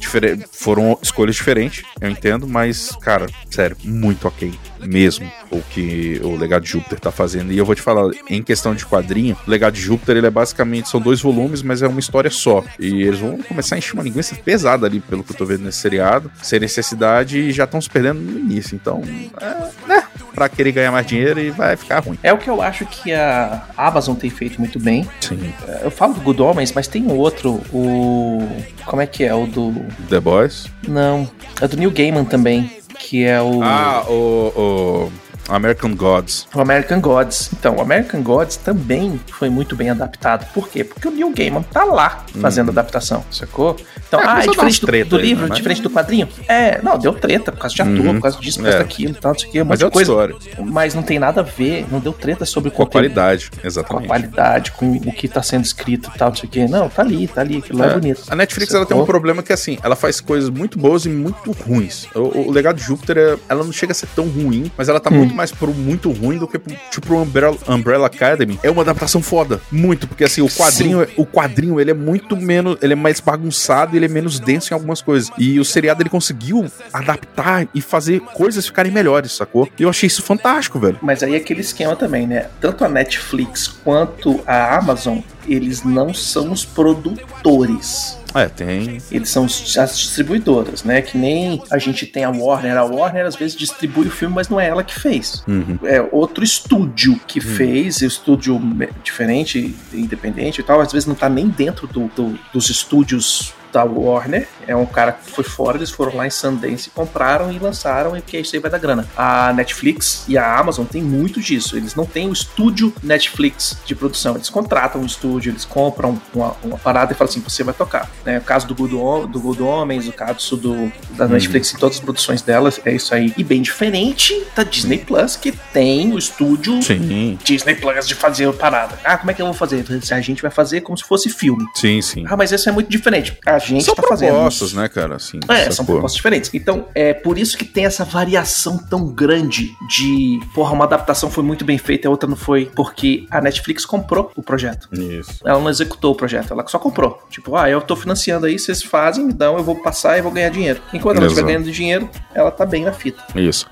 [0.51, 4.53] foram escolhas diferentes, eu entendo, mas, cara, sério, muito ok
[4.85, 7.51] mesmo o que o Legado de Júpiter tá fazendo.
[7.51, 10.29] E eu vou te falar, em questão de quadrinho, o Legado de Júpiter, ele é
[10.29, 12.63] basicamente, são dois volumes, mas é uma história só.
[12.79, 15.63] E eles vão começar a encher uma linguiça pesada ali, pelo que eu tô vendo
[15.63, 18.75] nesse seriado, sem necessidade, e já estão se perdendo no início.
[18.75, 19.01] Então,
[19.41, 20.03] é, né,
[20.35, 22.19] pra querer ganhar mais dinheiro e vai ficar ruim.
[22.21, 25.07] É o que eu acho que a Amazon tem feito muito bem.
[25.19, 25.51] Sim.
[25.81, 28.47] Eu falo do Good Omens, mas tem outro, o.
[28.85, 29.33] Como é que é?
[29.33, 29.73] O do.
[30.09, 30.67] The Boys.
[30.87, 31.29] Não.
[31.61, 32.69] É do Neil Gaiman também.
[32.99, 33.63] Que é o.
[33.63, 35.11] Ah, o, o
[35.47, 36.47] American Gods.
[36.53, 37.49] O American Gods.
[37.57, 40.45] Então, o American Gods também foi muito bem adaptado.
[40.53, 40.83] Por quê?
[40.83, 43.75] Porque o Neil Gaiman tá lá fazendo adaptação, sacou?
[44.07, 45.49] Então, É, ah, é diferente do, do aí, livro, né?
[45.49, 46.27] Mas- diferente do quadrinho?
[46.47, 48.15] É, não, deu treta por causa de ator, Uhum.
[48.15, 48.81] por causa disso, por causa É.
[48.81, 50.11] daquilo, tal, não sei o quê, um Mas é coisa.
[50.11, 50.35] história.
[50.59, 53.57] Mas não tem nada a ver, não deu treta sobre o Com a qualidade, Com
[53.63, 54.07] a exatamente.
[54.07, 56.67] qualidade, com o que tá sendo escrito e tal, não sei o quê.
[56.67, 57.93] Não, tá ali, tá ali, aquilo lá é, É.
[57.93, 58.23] bonito.
[58.29, 59.07] A Netflix ela tem um Sacou?
[59.07, 62.07] problema que assim, ela faz coisas muito boas e muito ruins.
[62.15, 64.99] O, o legado de Júpiter, é- ela não chega a ser tão ruim, mas ela
[64.99, 65.17] tá Hum.
[65.17, 68.59] muito mais pro muito ruim do que pro, tipo o Umbrella, Umbrella Academy.
[68.63, 72.77] É uma adaptação foda, muito, porque assim, o quadrinho, o quadrinho ele é muito menos,
[72.81, 75.29] ele é mais bagunçado, ele é menos denso em algumas coisas.
[75.37, 79.69] E o seriado ele conseguiu adaptar e fazer coisas ficarem melhores, sacou?
[79.77, 80.97] E eu achei isso fantástico, velho.
[81.01, 82.47] Mas aí é aquele esquema também, né?
[82.59, 88.17] Tanto a Netflix quanto a Amazon, eles não são os produtores.
[88.37, 88.99] É, tem.
[89.11, 91.01] Eles são as distribuidoras, né?
[91.01, 92.77] Que nem a gente tem a Warner.
[92.77, 95.43] A Warner às vezes distribui o filme, mas não é ela que fez.
[95.47, 95.77] Uhum.
[95.83, 98.59] É outro estúdio que fez, e o estúdio
[99.03, 100.81] diferente, independente e tal.
[100.81, 104.47] Às vezes não tá nem dentro do- do- dos estúdios da Warner.
[104.67, 108.21] É um cara que foi fora, eles foram lá em Sundance, compraram e lançaram, e
[108.21, 109.07] que isso aí vai dar grana.
[109.15, 111.77] A Netflix e a Amazon tem muito disso.
[111.77, 114.35] Eles não têm o estúdio Netflix de produção.
[114.35, 118.09] Eles contratam um estúdio, eles compram uma, uma parada e falam assim: você vai tocar.
[118.25, 118.37] Né?
[118.37, 118.93] O caso do Good,
[119.31, 123.13] do Good Homens, o caso do, da Netflix e todas as produções delas, é isso
[123.13, 123.33] aí.
[123.37, 128.47] E bem diferente da Disney Plus, que tem o estúdio Sim, Disney Plus de fazer
[128.47, 128.99] a parada.
[129.03, 129.85] Ah, como é que eu vou fazer?
[130.11, 131.65] A gente vai fazer como se fosse filme.
[131.75, 132.25] sim, sim.
[132.27, 133.37] Ah, mas isso é muito diferente.
[133.57, 134.33] A gente São tá fazendo.
[134.33, 135.15] propostas, né, cara?
[135.15, 136.51] Assim, É, são propostas diferentes.
[136.53, 141.43] Então, é por isso que tem essa variação tão grande de, porra, uma adaptação foi
[141.43, 144.87] muito bem feita e a outra não foi, porque a Netflix comprou o projeto.
[144.93, 145.39] Isso.
[145.45, 147.21] Ela não executou o projeto, ela só comprou.
[147.29, 150.31] Tipo, ah, eu tô financiando aí, vocês fazem, me dão, eu vou passar e vou
[150.31, 150.79] ganhar dinheiro.
[150.93, 153.23] Enquanto ela estiver ganhando dinheiro, ela tá bem na fita.
[153.35, 153.67] Isso.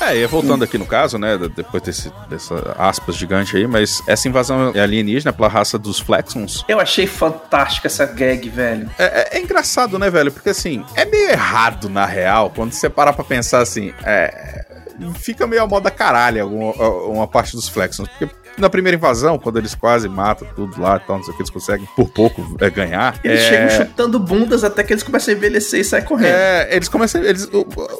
[0.00, 4.28] É, e voltando aqui no caso, né, depois desse, dessa aspas gigante aí, mas essa
[4.28, 8.88] invasão alienígena pela raça dos Flexons Eu achei fantástica essa gag, velho.
[8.98, 10.30] é, é- é engraçado, né, velho?
[10.32, 14.64] Porque assim, é meio errado na real, quando você parar pra pensar assim, é.
[15.16, 16.72] fica meio a moda caralho uma,
[17.06, 18.08] uma parte dos Flexons.
[18.08, 18.28] Porque
[18.60, 21.42] na primeira invasão, quando eles quase matam tudo lá e tal, não sei o que,
[21.42, 23.18] eles conseguem por pouco é, ganhar.
[23.22, 23.48] Eles é...
[23.48, 26.34] chegam chutando bundas até que eles começam a envelhecer e saem correndo.
[26.34, 27.22] É, eles começam.
[27.22, 27.48] Eles,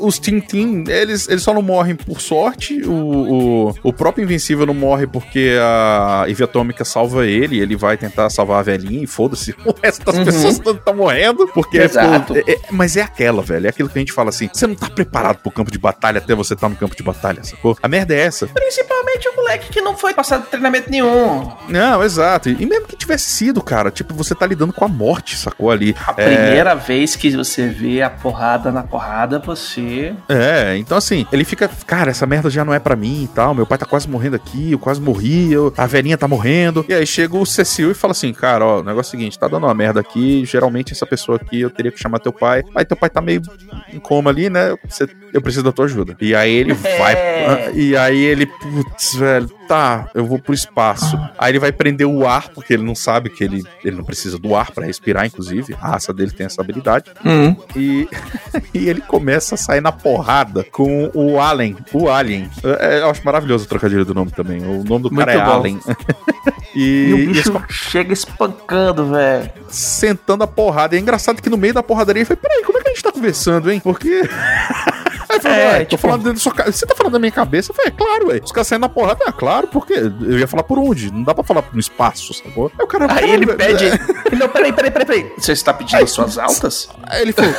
[0.00, 2.80] os Tintin, eles, eles só não morrem por sorte.
[2.82, 7.58] O, o, o próprio Invencível não morre porque a Ivy Atômica salva ele.
[7.60, 9.54] Ele vai tentar salvar a velhinha e foda-se.
[9.68, 10.24] O resto das uhum.
[10.24, 11.46] pessoas estão tá morrendo.
[11.48, 12.34] Porque Exato.
[12.36, 13.66] É, é, mas é aquela, velho.
[13.66, 16.18] É aquilo que a gente fala assim: você não tá preparado pro campo de batalha
[16.18, 17.76] até você tá no campo de batalha, sacou?
[17.82, 18.46] A merda é essa.
[18.46, 21.50] Principalmente o moleque que não foi passado treinamento nenhum.
[21.68, 22.48] Não, exato.
[22.48, 25.94] E mesmo que tivesse sido, cara, tipo, você tá lidando com a morte, sacou ali.
[26.06, 26.34] A é...
[26.34, 30.14] primeira vez que você vê a porrada na porrada, você.
[30.28, 33.54] É, então assim, ele fica, cara, essa merda já não é para mim e tal.
[33.54, 35.72] Meu pai tá quase morrendo aqui, eu quase morri, eu...
[35.76, 36.84] a velhinha tá morrendo.
[36.88, 39.38] E aí chega o Cecil e fala assim, cara, ó, o negócio é o seguinte,
[39.38, 40.44] tá dando uma merda aqui.
[40.44, 42.62] Geralmente essa pessoa aqui eu teria que chamar teu pai.
[42.74, 43.42] Aí teu pai tá meio
[43.92, 44.74] em coma ali, né?
[44.88, 46.16] Você, eu preciso da tua ajuda.
[46.20, 46.98] E aí ele é.
[46.98, 47.72] vai.
[47.74, 51.18] E aí ele, putz, velho, tá, eu vou pro espaço.
[51.38, 54.38] Aí ele vai prender o ar, porque ele não sabe que ele, ele não precisa
[54.38, 55.76] do ar para respirar, inclusive.
[55.80, 57.10] A raça dele tem essa habilidade.
[57.24, 57.54] Uhum.
[57.76, 58.08] E,
[58.72, 61.76] e ele começa a sair na porrada com o Alien.
[61.92, 62.50] O Alien.
[62.64, 64.62] É, eu acho maravilhoso o trocadilho do nome também.
[64.62, 65.60] O nome do Muito cara é bom.
[65.60, 65.80] Alien.
[66.74, 69.50] E, e, o bicho e chega espancando, velho.
[69.68, 70.94] Sentando a porrada.
[70.94, 72.92] E é engraçado que no meio da porradaria ele foi: peraí, como é que a
[72.92, 73.80] gente tá conversando, hein?
[73.80, 74.22] Porque.
[75.38, 75.90] Aí falou, é, tipo...
[75.90, 76.78] tô falando dentro da sua cabeça.
[76.78, 77.70] Você tá falando da minha cabeça?
[77.70, 78.40] Eu falei, é claro, ué.
[78.42, 81.12] Os caras saem na porrada, é claro, porque eu ia falar por onde?
[81.12, 82.70] Não dá pra falar no espaço, sacou?
[82.78, 83.84] Aí o cara Aí ele pede.
[84.38, 85.32] não, peraí, peraí, peraí, peraí.
[85.36, 86.88] Você está pedindo as suas altas?
[87.04, 87.52] Aí ele falou,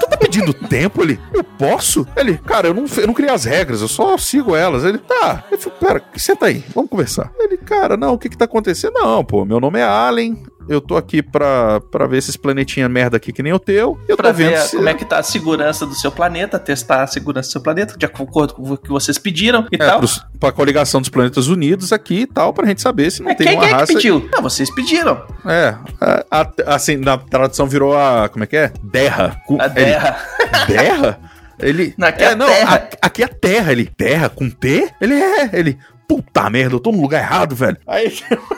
[0.00, 1.02] tu, tá pedindo tempo?
[1.02, 2.06] Ele, eu posso?
[2.16, 4.84] Ele, cara, eu não, eu não criei as regras, eu só sigo elas.
[4.84, 5.44] Ele, tá.
[5.50, 7.30] Ele falou, pera, senta aí, vamos conversar.
[7.38, 8.94] Ele, cara, não, o que que tá acontecendo?
[8.94, 13.16] Não, pô, meu nome é Allen, eu tô aqui pra, pra ver esses planetinha merda
[13.16, 13.98] aqui que nem o teu.
[14.08, 14.76] Eu pra tô vendo se...
[14.76, 17.96] como é que tá a segurança do seu planeta, testar a segurança do seu planeta,
[17.96, 19.98] de acordo com o que vocês pediram e é, tal.
[19.98, 23.34] Pros, pra coligação dos planetas unidos aqui e tal, pra gente saber se não é,
[23.34, 23.84] tem quem, uma quem raça...
[23.84, 24.28] É que pediu?
[24.32, 25.22] Não, vocês pediram.
[25.44, 28.28] É, a, a, assim, na tradução virou a...
[28.28, 28.72] como é que é?
[28.82, 29.40] Derra.
[29.58, 30.16] A Derra.
[30.38, 31.20] Ele, derra?
[31.58, 31.94] Ele...
[31.96, 32.88] Não, aqui é, é não, terra.
[33.00, 33.72] A, aqui é terra.
[33.72, 34.92] Ele, terra com T?
[35.00, 35.78] Ele é, ele...
[36.08, 37.76] Puta merda, eu tô no lugar errado, velho.
[37.86, 38.16] Aí...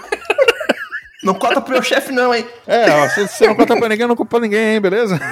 [1.22, 2.46] Não conta pro meu chefe, não, hein?
[2.66, 5.18] É, ó, se você não conta pra ninguém, não pra ninguém, hein, beleza?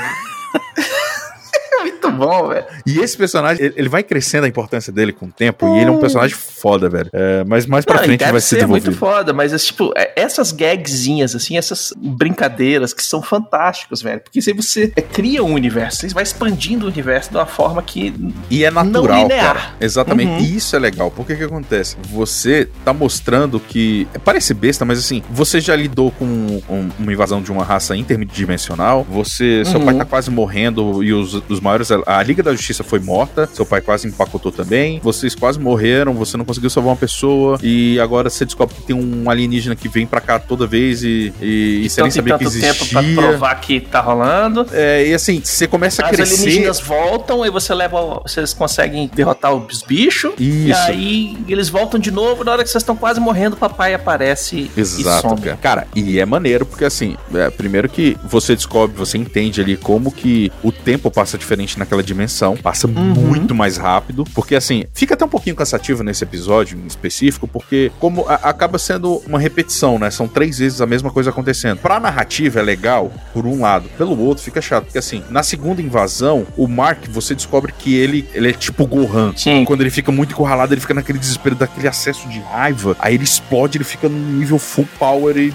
[1.81, 2.65] Muito bom, velho.
[2.87, 5.91] E esse personagem, ele vai crescendo a importância dele com o tempo, e ele é
[5.91, 7.09] um personagem foda, velho.
[7.13, 8.87] É, mas mais pra não, frente vai ser desenvolvido.
[8.87, 14.21] muito foda, mas é, tipo, é, essas gagzinhas, assim, essas brincadeiras que são fantásticas, velho.
[14.21, 17.83] Porque se você é, cria um universo, você vai expandindo o universo de uma forma
[17.83, 18.15] que.
[18.51, 19.55] E é natural, não linear.
[19.55, 19.75] cara.
[19.81, 20.31] Exatamente.
[20.31, 20.41] Uhum.
[20.41, 21.11] E isso é legal.
[21.11, 21.97] Por que que acontece?
[22.11, 24.07] Você tá mostrando que.
[24.25, 29.05] Parece besta, mas assim, você já lidou com um, uma invasão de uma raça interdimensional,
[29.05, 29.65] você.
[29.65, 29.99] Seu pai uhum.
[29.99, 31.91] tá quase morrendo e os, os maiores.
[31.91, 36.37] A Liga da Justiça foi morta, seu pai quase empacotou também, vocês quase morreram, você
[36.37, 40.07] não conseguiu salvar uma pessoa, e agora você descobre que tem um alienígena que vem
[40.07, 42.73] pra cá toda vez e, e, e você nem sabia que existia.
[42.73, 44.67] tempo pra provar que tá rolando.
[44.73, 46.35] É, e assim, você começa a As crescer.
[46.35, 48.21] Os alienígenas voltam e você leva.
[48.23, 50.33] Vocês conseguem derrotar os bichos.
[50.39, 50.69] Isso.
[50.69, 52.45] E aí eles voltam de novo.
[52.45, 55.41] Na hora que vocês estão quase morrendo, o papai aparece Exato, e some.
[55.41, 55.57] Cara.
[55.57, 60.13] cara, e é maneiro, porque assim, é, primeiro que você descobre, você entende ali como
[60.13, 62.93] que o tempo passa diferente naquela dimensão, passa uhum.
[62.93, 67.93] muito mais rápido, porque assim, fica até um pouquinho cansativo nesse episódio em específico, porque
[68.01, 70.11] como a, acaba sendo uma repetição, né?
[70.11, 71.79] São três vezes a mesma coisa acontecendo.
[71.79, 75.81] Pra narrativa é legal, por um lado, pelo outro fica chato, porque assim, na segunda
[75.81, 79.33] invasão, o Mark, você descobre que ele, ele é tipo Gohan.
[79.37, 79.65] Sim.
[79.65, 83.25] Quando ele fica muito encurralado, ele fica naquele desespero, daquele acesso de raiva, aí ele
[83.25, 85.53] explode, ele fica num nível full power e,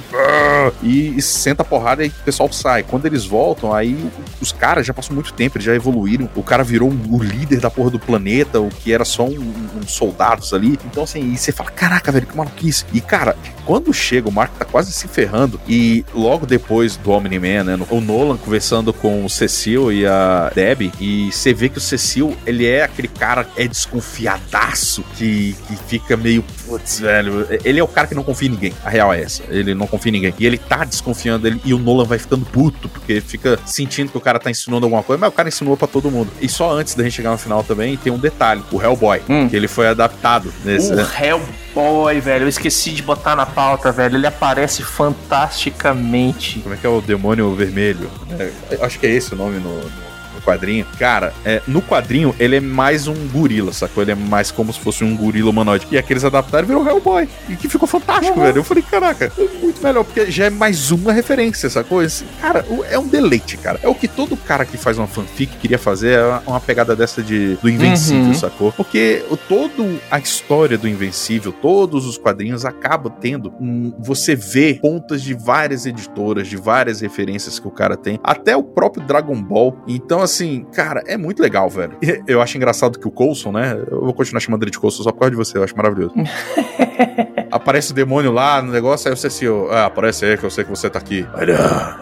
[0.82, 2.84] e, e senta a porrada e o pessoal sai.
[2.84, 3.98] Quando eles voltam, aí
[4.40, 7.70] os caras já passam muito tempo, eles já evoluíram, o cara virou o líder da
[7.70, 10.80] porra do planeta, o que era só um, um soldados ali.
[10.86, 12.86] Então, assim, e você fala, caraca, velho, que maluquice.
[12.94, 15.60] E, cara, quando chega, o Mark tá quase se ferrando.
[15.68, 17.86] E logo depois do Omni-Man, né?
[17.90, 20.92] O Nolan conversando com o Cecil e a Debbie.
[21.00, 26.18] E você vê que o Cecil, ele é aquele cara, é desconfiadaço, que, que fica
[26.18, 27.48] meio, putz, velho.
[27.64, 28.74] Ele é o cara que não confia em ninguém.
[28.84, 29.44] A real é essa.
[29.50, 30.34] Ele não confia em ninguém.
[30.38, 31.62] E ele tá desconfiando dele.
[31.64, 35.04] E o Nolan vai ficando puto, porque fica sentindo que o cara tá ensinando alguma
[35.04, 35.20] coisa.
[35.20, 36.30] Mas o cara ensinou para todo mundo.
[36.42, 39.22] E só antes da gente chegar no final também, tem um detalhe: o Hellboy.
[39.30, 39.50] Hum.
[39.50, 40.94] Que ele foi adaptado nesse.
[40.94, 42.46] O Hellboy, velho.
[42.46, 44.18] Eu esqueci de botar na pauta, velho.
[44.18, 46.60] Ele aparece fantasticamente.
[46.60, 48.10] Como é que é o demônio vermelho?
[48.40, 48.52] É,
[48.82, 50.11] acho que é esse o nome no, no
[50.42, 54.04] quadrinho, cara, é, no quadrinho ele é mais um gorila, sacou?
[54.04, 55.88] Ele é mais como se fosse um gorila humanoide.
[55.92, 57.28] E aqueles adaptaram e virou Hellboy.
[57.50, 58.46] E que ficou fantástico, Uhum.
[58.46, 58.58] velho.
[58.58, 62.02] Eu falei, caraca, é muito melhor, porque já é mais uma referência, sacou?
[62.04, 63.80] Esse, cara, é um deleite, cara.
[63.84, 67.22] É o que todo cara que faz uma fanfic queria fazer, é uma- pegada dessa
[67.24, 68.34] de, do Invencível, Uhum.
[68.34, 68.72] sacou?
[68.72, 74.78] Porque o, todo a história do Invencível, todos os quadrinhos acabam tendo um, você vê
[74.82, 79.36] pontas de várias editoras, de várias referências que o cara tem, até o próprio Dragon
[79.42, 79.76] Ball.
[79.88, 80.31] Então, assim,
[80.74, 81.98] cara, é muito legal, velho.
[82.02, 83.74] E Eu acho engraçado que o Coulson, né?
[83.90, 86.14] Eu vou continuar chamando ele de Coulson só por causa de você, eu acho maravilhoso.
[87.52, 90.50] Aparece o demônio lá no negócio, aí você assim, ó, ah, aparece aí que eu
[90.50, 91.28] sei que você tá aqui.
[91.34, 91.58] Olha,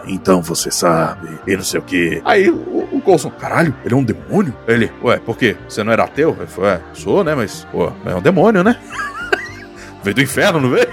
[0.06, 2.22] então você sabe, e não sei o quê.
[2.24, 4.54] Aí o, o Coulson, caralho, ele é um demônio?
[4.68, 5.56] Ele, ué, por quê?
[5.68, 6.36] Você não era ateu?
[6.38, 7.34] Ele falou, é, sou, né?
[7.34, 8.76] Mas, pô, é um demônio, né?
[10.04, 10.88] Veio do inferno, não veio?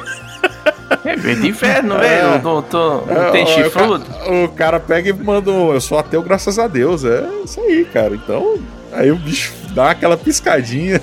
[1.07, 1.99] É, de inferno, É.
[1.99, 2.43] velho.
[2.43, 4.05] Não, tô- não É, tem chifrudo.
[4.05, 7.03] O cara, o cara pega e manda um, eu sou ateu graças a Deus.
[7.05, 8.13] É isso aí, cara.
[8.15, 8.57] Então,
[8.91, 11.01] aí o bicho dá aquela piscadinha.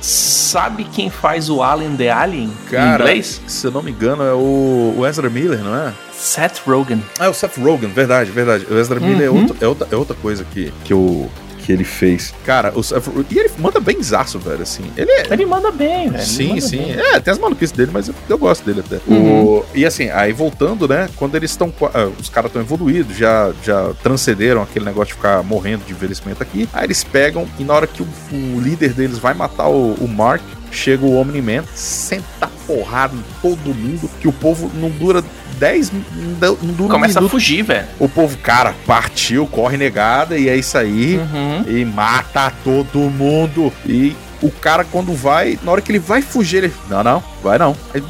[0.00, 3.40] Sabe quem faz o Alien the Alien em Cara, inglês?
[3.46, 5.92] se eu não me engano, é o, o Ezra Miller, não é?
[6.12, 7.02] Seth Rogen.
[7.18, 8.66] Ah, é o Seth Rogen, verdade, verdade.
[8.70, 9.40] O Ezra Miller é, Uhum.
[9.42, 11.30] outro- é outra, é outra coisa que, que, o,
[11.60, 12.32] que ele fez.
[12.44, 14.84] Cara, o Seth, e ele manda bem zaço, velho, assim.
[14.96, 16.24] Ele é, Ele manda bem, velho.
[16.24, 16.78] Sim, sim.
[16.78, 16.92] bem.
[16.98, 18.98] É, tem as maluquices dele, mas eu, eu gosto dele até.
[19.06, 19.44] Uhum.
[19.44, 21.08] O- e assim, aí voltando, né?
[21.16, 21.72] Quando eles estão.
[21.94, 26.42] ah, os caras estão evoluídos, já, já transcenderam aquele negócio de ficar morrendo de envelhecimento
[26.42, 26.68] aqui.
[26.72, 30.08] Aí eles pegam e na hora que o, o líder deles vai matar o, o
[30.08, 35.22] Mark, chega o Omni-Man, senta porrada em todo mundo, que o povo não dura
[35.58, 37.30] 10 não dura um Começa a minuto.
[37.32, 37.86] fugir, velho.
[37.98, 41.64] O povo, cara, partiu, corre negada e é isso aí Uhum.
[41.68, 43.72] e mata todo mundo.
[43.86, 46.72] E o cara, quando vai, na hora que ele vai fugir, ele.
[46.88, 47.76] Não, não, vai não.
[47.92, 48.02] Aí,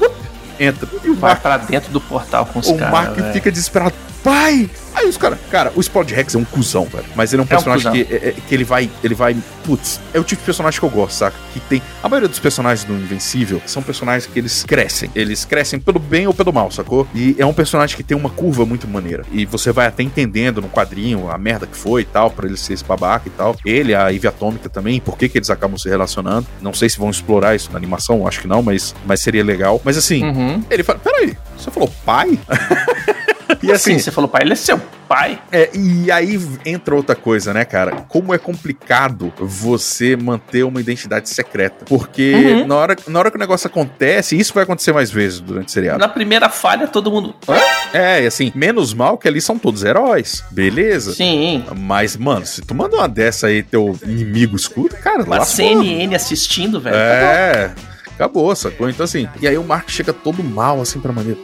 [0.60, 0.88] entra.
[1.02, 2.92] E o Vai Mark, pra dentro do portal com os o caras.
[2.92, 3.32] Mark velho.
[3.32, 3.94] fica desesperado.
[4.22, 4.68] Pai!
[5.00, 5.38] Aí os caras.
[5.50, 7.06] Cara, o Spot Rex é um cuzão, velho.
[7.16, 8.90] Mas ele é um É um personagem que, é- é- que ele vai.
[9.02, 9.34] Ele vai.
[9.64, 11.36] Putz, é o tipo de personagem que eu gosto, saca?
[11.54, 11.82] Que tem.
[12.02, 15.10] A maioria dos personagens do Invencível são personagens que eles crescem.
[15.14, 17.06] Eles crescem pelo bem ou pelo mal, sacou?
[17.14, 19.24] E é um personagem que tem uma curva muito maneira.
[19.32, 22.56] E você vai até entendendo no quadrinho a merda que foi e tal, pra ele
[22.58, 23.56] ser esse babaca e tal.
[23.64, 26.46] Ele, a Ivy Atômica também, por que, que eles acabam se relacionando.
[26.60, 29.80] Não sei se vão explorar isso na animação, acho que não, mas, mas seria legal.
[29.84, 30.62] Mas assim, Uhum.
[30.70, 32.38] ele fala: peraí, você falou pai?
[33.62, 35.40] e assim, assim, você falou, pai, ele é seu pai.
[35.50, 38.04] é, e aí entra outra coisa, né, cara?
[38.08, 41.84] Como é complicado você manter uma identidade secreta.
[41.84, 42.66] Porque Uhum.
[42.66, 45.68] na, hora, na hora que o negócio acontece, e isso vai acontecer mais vezes durante
[45.68, 45.98] o seriado.
[45.98, 47.34] Na primeira falha, todo mundo.
[47.48, 47.56] Hã?
[47.92, 51.12] É, e assim, menos mal que ali são todos heróis, beleza?
[51.12, 51.64] Sim.
[51.76, 56.80] Mas, mano, se tu manda uma dessa aí, teu inimigo escuta, cara, lá CNN assistindo,
[56.80, 56.94] velho.
[56.96, 57.72] É,
[58.14, 58.88] acabou, sacou?
[58.88, 61.38] Então, assim, e aí o Mark chega todo mal, assim, pra maneira.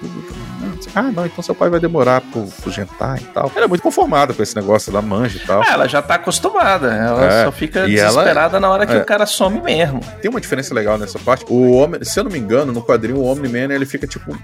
[0.95, 3.51] Ah, não, então seu pai vai demorar pro, pro jantar e tal.
[3.55, 5.62] Ela é muito conformada com esse negócio da manja e tal.
[5.62, 6.93] Ah, ela já tá acostumada.
[6.93, 8.99] Ela É, só fica e ela- desesperada na hora que é.
[8.99, 10.01] o cara some mesmo.
[10.20, 11.45] Tem uma diferença legal nessa parte.
[11.49, 14.37] O homem, se eu não me engano, no quadrinho, o Omni-Man, ele fica tipo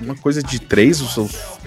[0.00, 1.16] uma coisa de três, uns,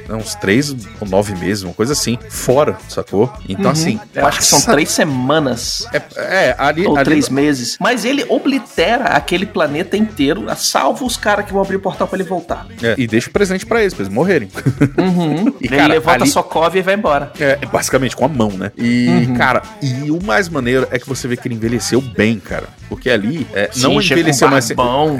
[0.09, 3.31] uns três ou nove meses, uma coisa assim, fora, sacou?
[3.47, 3.71] Então, Uhum.
[3.71, 3.99] assim.
[4.15, 5.87] Eu acho que são três semanas.
[5.93, 6.01] É,
[6.49, 6.85] é, ali.
[6.85, 7.77] Ou ali- três meses.
[7.79, 12.17] Mas ele oblitera aquele planeta inteiro, salvo os caras que vão abrir o portal pra
[12.19, 12.65] ele voltar.
[12.83, 14.49] é, e deixa o presente pra eles, pra eles morrerem.
[14.97, 15.53] Uhum.
[15.61, 17.31] E, ele cara, levanta ali- a Sokovia e vai embora.
[17.39, 18.71] É, basicamente com a mão, né?
[18.77, 19.33] E, Uhum.
[19.35, 22.67] cara, e o mais maneiro é que você vê que ele envelheceu bem, cara.
[22.89, 24.69] Porque ali é, Sim, não envelheceu mais.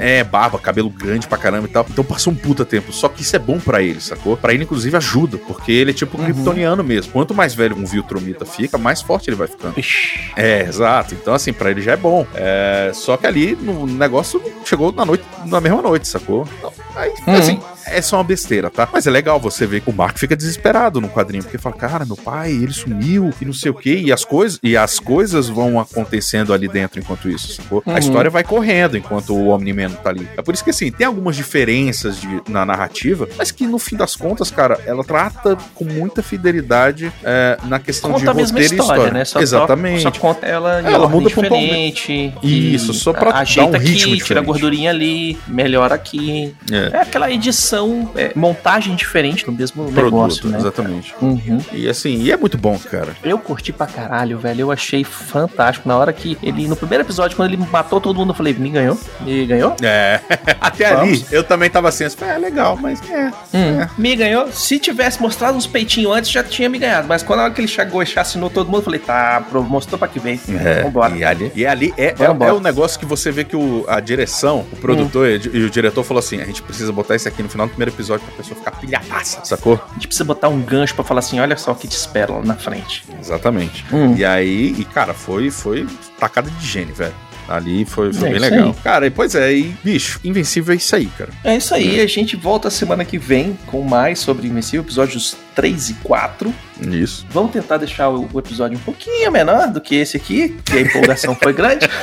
[0.00, 1.86] É, barba, cabelo grande pra caramba e tal.
[1.88, 2.92] Então passou um puta tempo.
[2.92, 4.36] Só que isso é bom pra ele, sacou?
[4.36, 5.38] Pra ele, inclusive, ajuda.
[5.38, 6.26] Porque ele é tipo um Uhum.
[6.26, 7.12] kryptoniano mesmo.
[7.12, 9.78] Quanto mais velho um Viltromita fica, mais forte ele vai ficando.
[9.78, 10.32] Ixi.
[10.36, 11.14] É, exato.
[11.14, 12.26] Então, assim, pra ele já é bom.
[12.34, 16.46] É, só que ali no negócio chegou na noite, na mesma noite, sacou?
[16.58, 17.34] Então, aí, Uhum.
[17.34, 18.88] assim, é só uma besteira, tá?
[18.92, 22.04] Mas é legal você ver que o Mark fica desesperado no quadrinho, porque fala, cara,
[22.04, 25.48] meu pai, ele sumiu e não sei o quê, e as coisas, e as coisas
[25.48, 27.82] vão acontecendo ali dentro enquanto isso, sacou?
[27.86, 27.94] Uhum.
[27.94, 30.28] A história vai correndo enquanto o Omni-Man tá ali.
[30.36, 33.96] É por isso que, assim, tem algumas diferenças de- na narrativa, mas que no fim
[33.96, 38.58] das contas, cara, ela trata com muita fidelidade é, na questão Conta de a mesma
[38.58, 39.12] roteiro e história, história.
[39.18, 39.24] né?
[39.24, 40.02] Só Exatamente.
[40.02, 42.32] Só, só conta ela em Ela muda diferente.
[42.42, 44.46] Isso, e só pra dar ajeita um aqui, ritmo tira a diferente.
[44.46, 46.54] gordurinha ali, melhora aqui.
[46.70, 46.96] É.
[46.96, 50.58] É aquela edição, é, montagem diferente no mesmo Produto, negócio, né?
[50.58, 51.14] exatamente.
[51.20, 51.58] Uhum.
[51.72, 53.14] E assim, e é muito bom, cara.
[53.22, 54.62] Eu curti pra caralho, velho.
[54.62, 55.88] Eu achei fantástico.
[55.88, 58.70] Na hora que ele, no primeiro episódio, quando ele matou todo mundo, eu falei, me
[58.70, 58.98] ganhou?
[59.20, 59.76] Me ganhou?
[59.82, 60.20] É,
[60.60, 61.22] até Vamos.
[61.22, 63.32] ali eu também tava assim, é legal, mas é.
[63.54, 64.50] Hum, Me ganhou.
[64.52, 67.08] Se tivesse mostrado uns peitinhos antes, já tinha me ganhado.
[67.08, 69.98] Mas quando a hora que ele chegou e chacinou todo mundo, eu falei, tá, mostrou
[69.98, 70.40] pra que vem.
[70.48, 71.16] É, Vambora.
[71.16, 74.00] E ali, e ali é, é, é o negócio que você vê que o, a
[74.00, 77.42] direção, o produtor e, e o diretor falou assim: a gente precisa botar isso aqui
[77.42, 79.80] no final do primeiro episódio pra pessoa ficar pilhadaça, sacou?
[79.90, 82.32] A gente precisa botar um gancho pra falar assim, olha só o que te espera
[82.32, 83.04] lá na frente.
[83.18, 83.84] Exatamente.
[83.92, 84.14] Hum.
[84.16, 85.86] E aí, e cara, foi, foi
[86.18, 87.14] tacada de gênio, velho.
[87.50, 88.68] Ali foi, foi É bem legal.
[88.68, 88.74] aí.
[88.82, 91.30] Cara, e pois é, e bicho, Invencível é isso aí, cara.
[91.42, 95.90] É isso aí, a gente volta semana que vem com mais sobre Invencível, episódios 3
[95.90, 96.54] e 4.
[96.90, 97.26] Isso.
[97.30, 101.34] Vamos tentar deixar o, episódio um pouquinho menor do que esse aqui, que a empolgação
[101.34, 101.86] foi grande.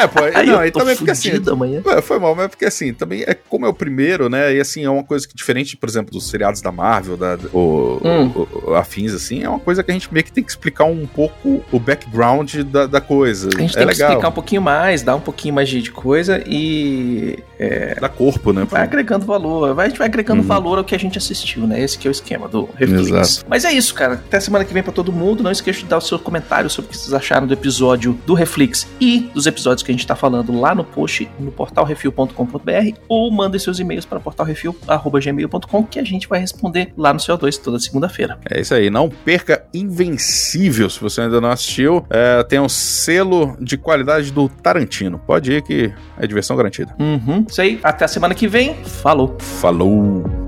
[0.00, 1.30] É, pô, Aí não, tô também porque assim.
[1.50, 1.82] amanhã.
[2.02, 4.54] Foi mal, mas é porque assim, também é como é o primeiro, né?
[4.54, 8.00] E assim, é uma coisa que diferente, por exemplo, dos seriados da Marvel, da, o,
[8.02, 8.74] Hum.
[8.76, 11.62] afins, assim, é uma coisa que a gente meio que tem que explicar um pouco
[11.70, 13.50] o background da, da coisa.
[13.54, 14.08] A gente é tem que legal.
[14.10, 18.64] explicar um pouquinho mais, dar um pouquinho mais de coisa e é, Dá corpo, né?
[18.64, 19.74] vai agregando valor.
[19.74, 20.48] Vai, a gente vai agregando Uhum.
[20.48, 21.78] valor ao que a gente assistiu, né?
[21.78, 23.08] Esse que é o esquema do Reflex.
[23.08, 23.46] Exato.
[23.48, 24.14] Mas é isso, cara.
[24.14, 25.42] Até semana que vem pra todo mundo.
[25.42, 28.34] Não esqueça de dar o seu comentário sobre o que vocês acharam do episódio do
[28.34, 33.30] Reflex e dos episódios que a gente tá falando lá no post no portalrefil.com.br ou
[33.30, 38.38] mandem seus e-mails para portalrefil.gmail.com que a gente vai responder lá no CO2 toda segunda-feira.
[38.50, 38.90] É isso aí.
[38.90, 42.04] Não perca Invencível, se você ainda não assistiu.
[42.10, 45.18] É, tem um selo de qualidade do Tarantino.
[45.18, 46.94] Pode ir que é diversão garantida.
[46.98, 47.44] Uhum.
[47.48, 47.78] Isso aí.
[47.82, 48.74] Até a semana que vem.
[48.84, 49.36] Falou.
[49.38, 50.39] Falou!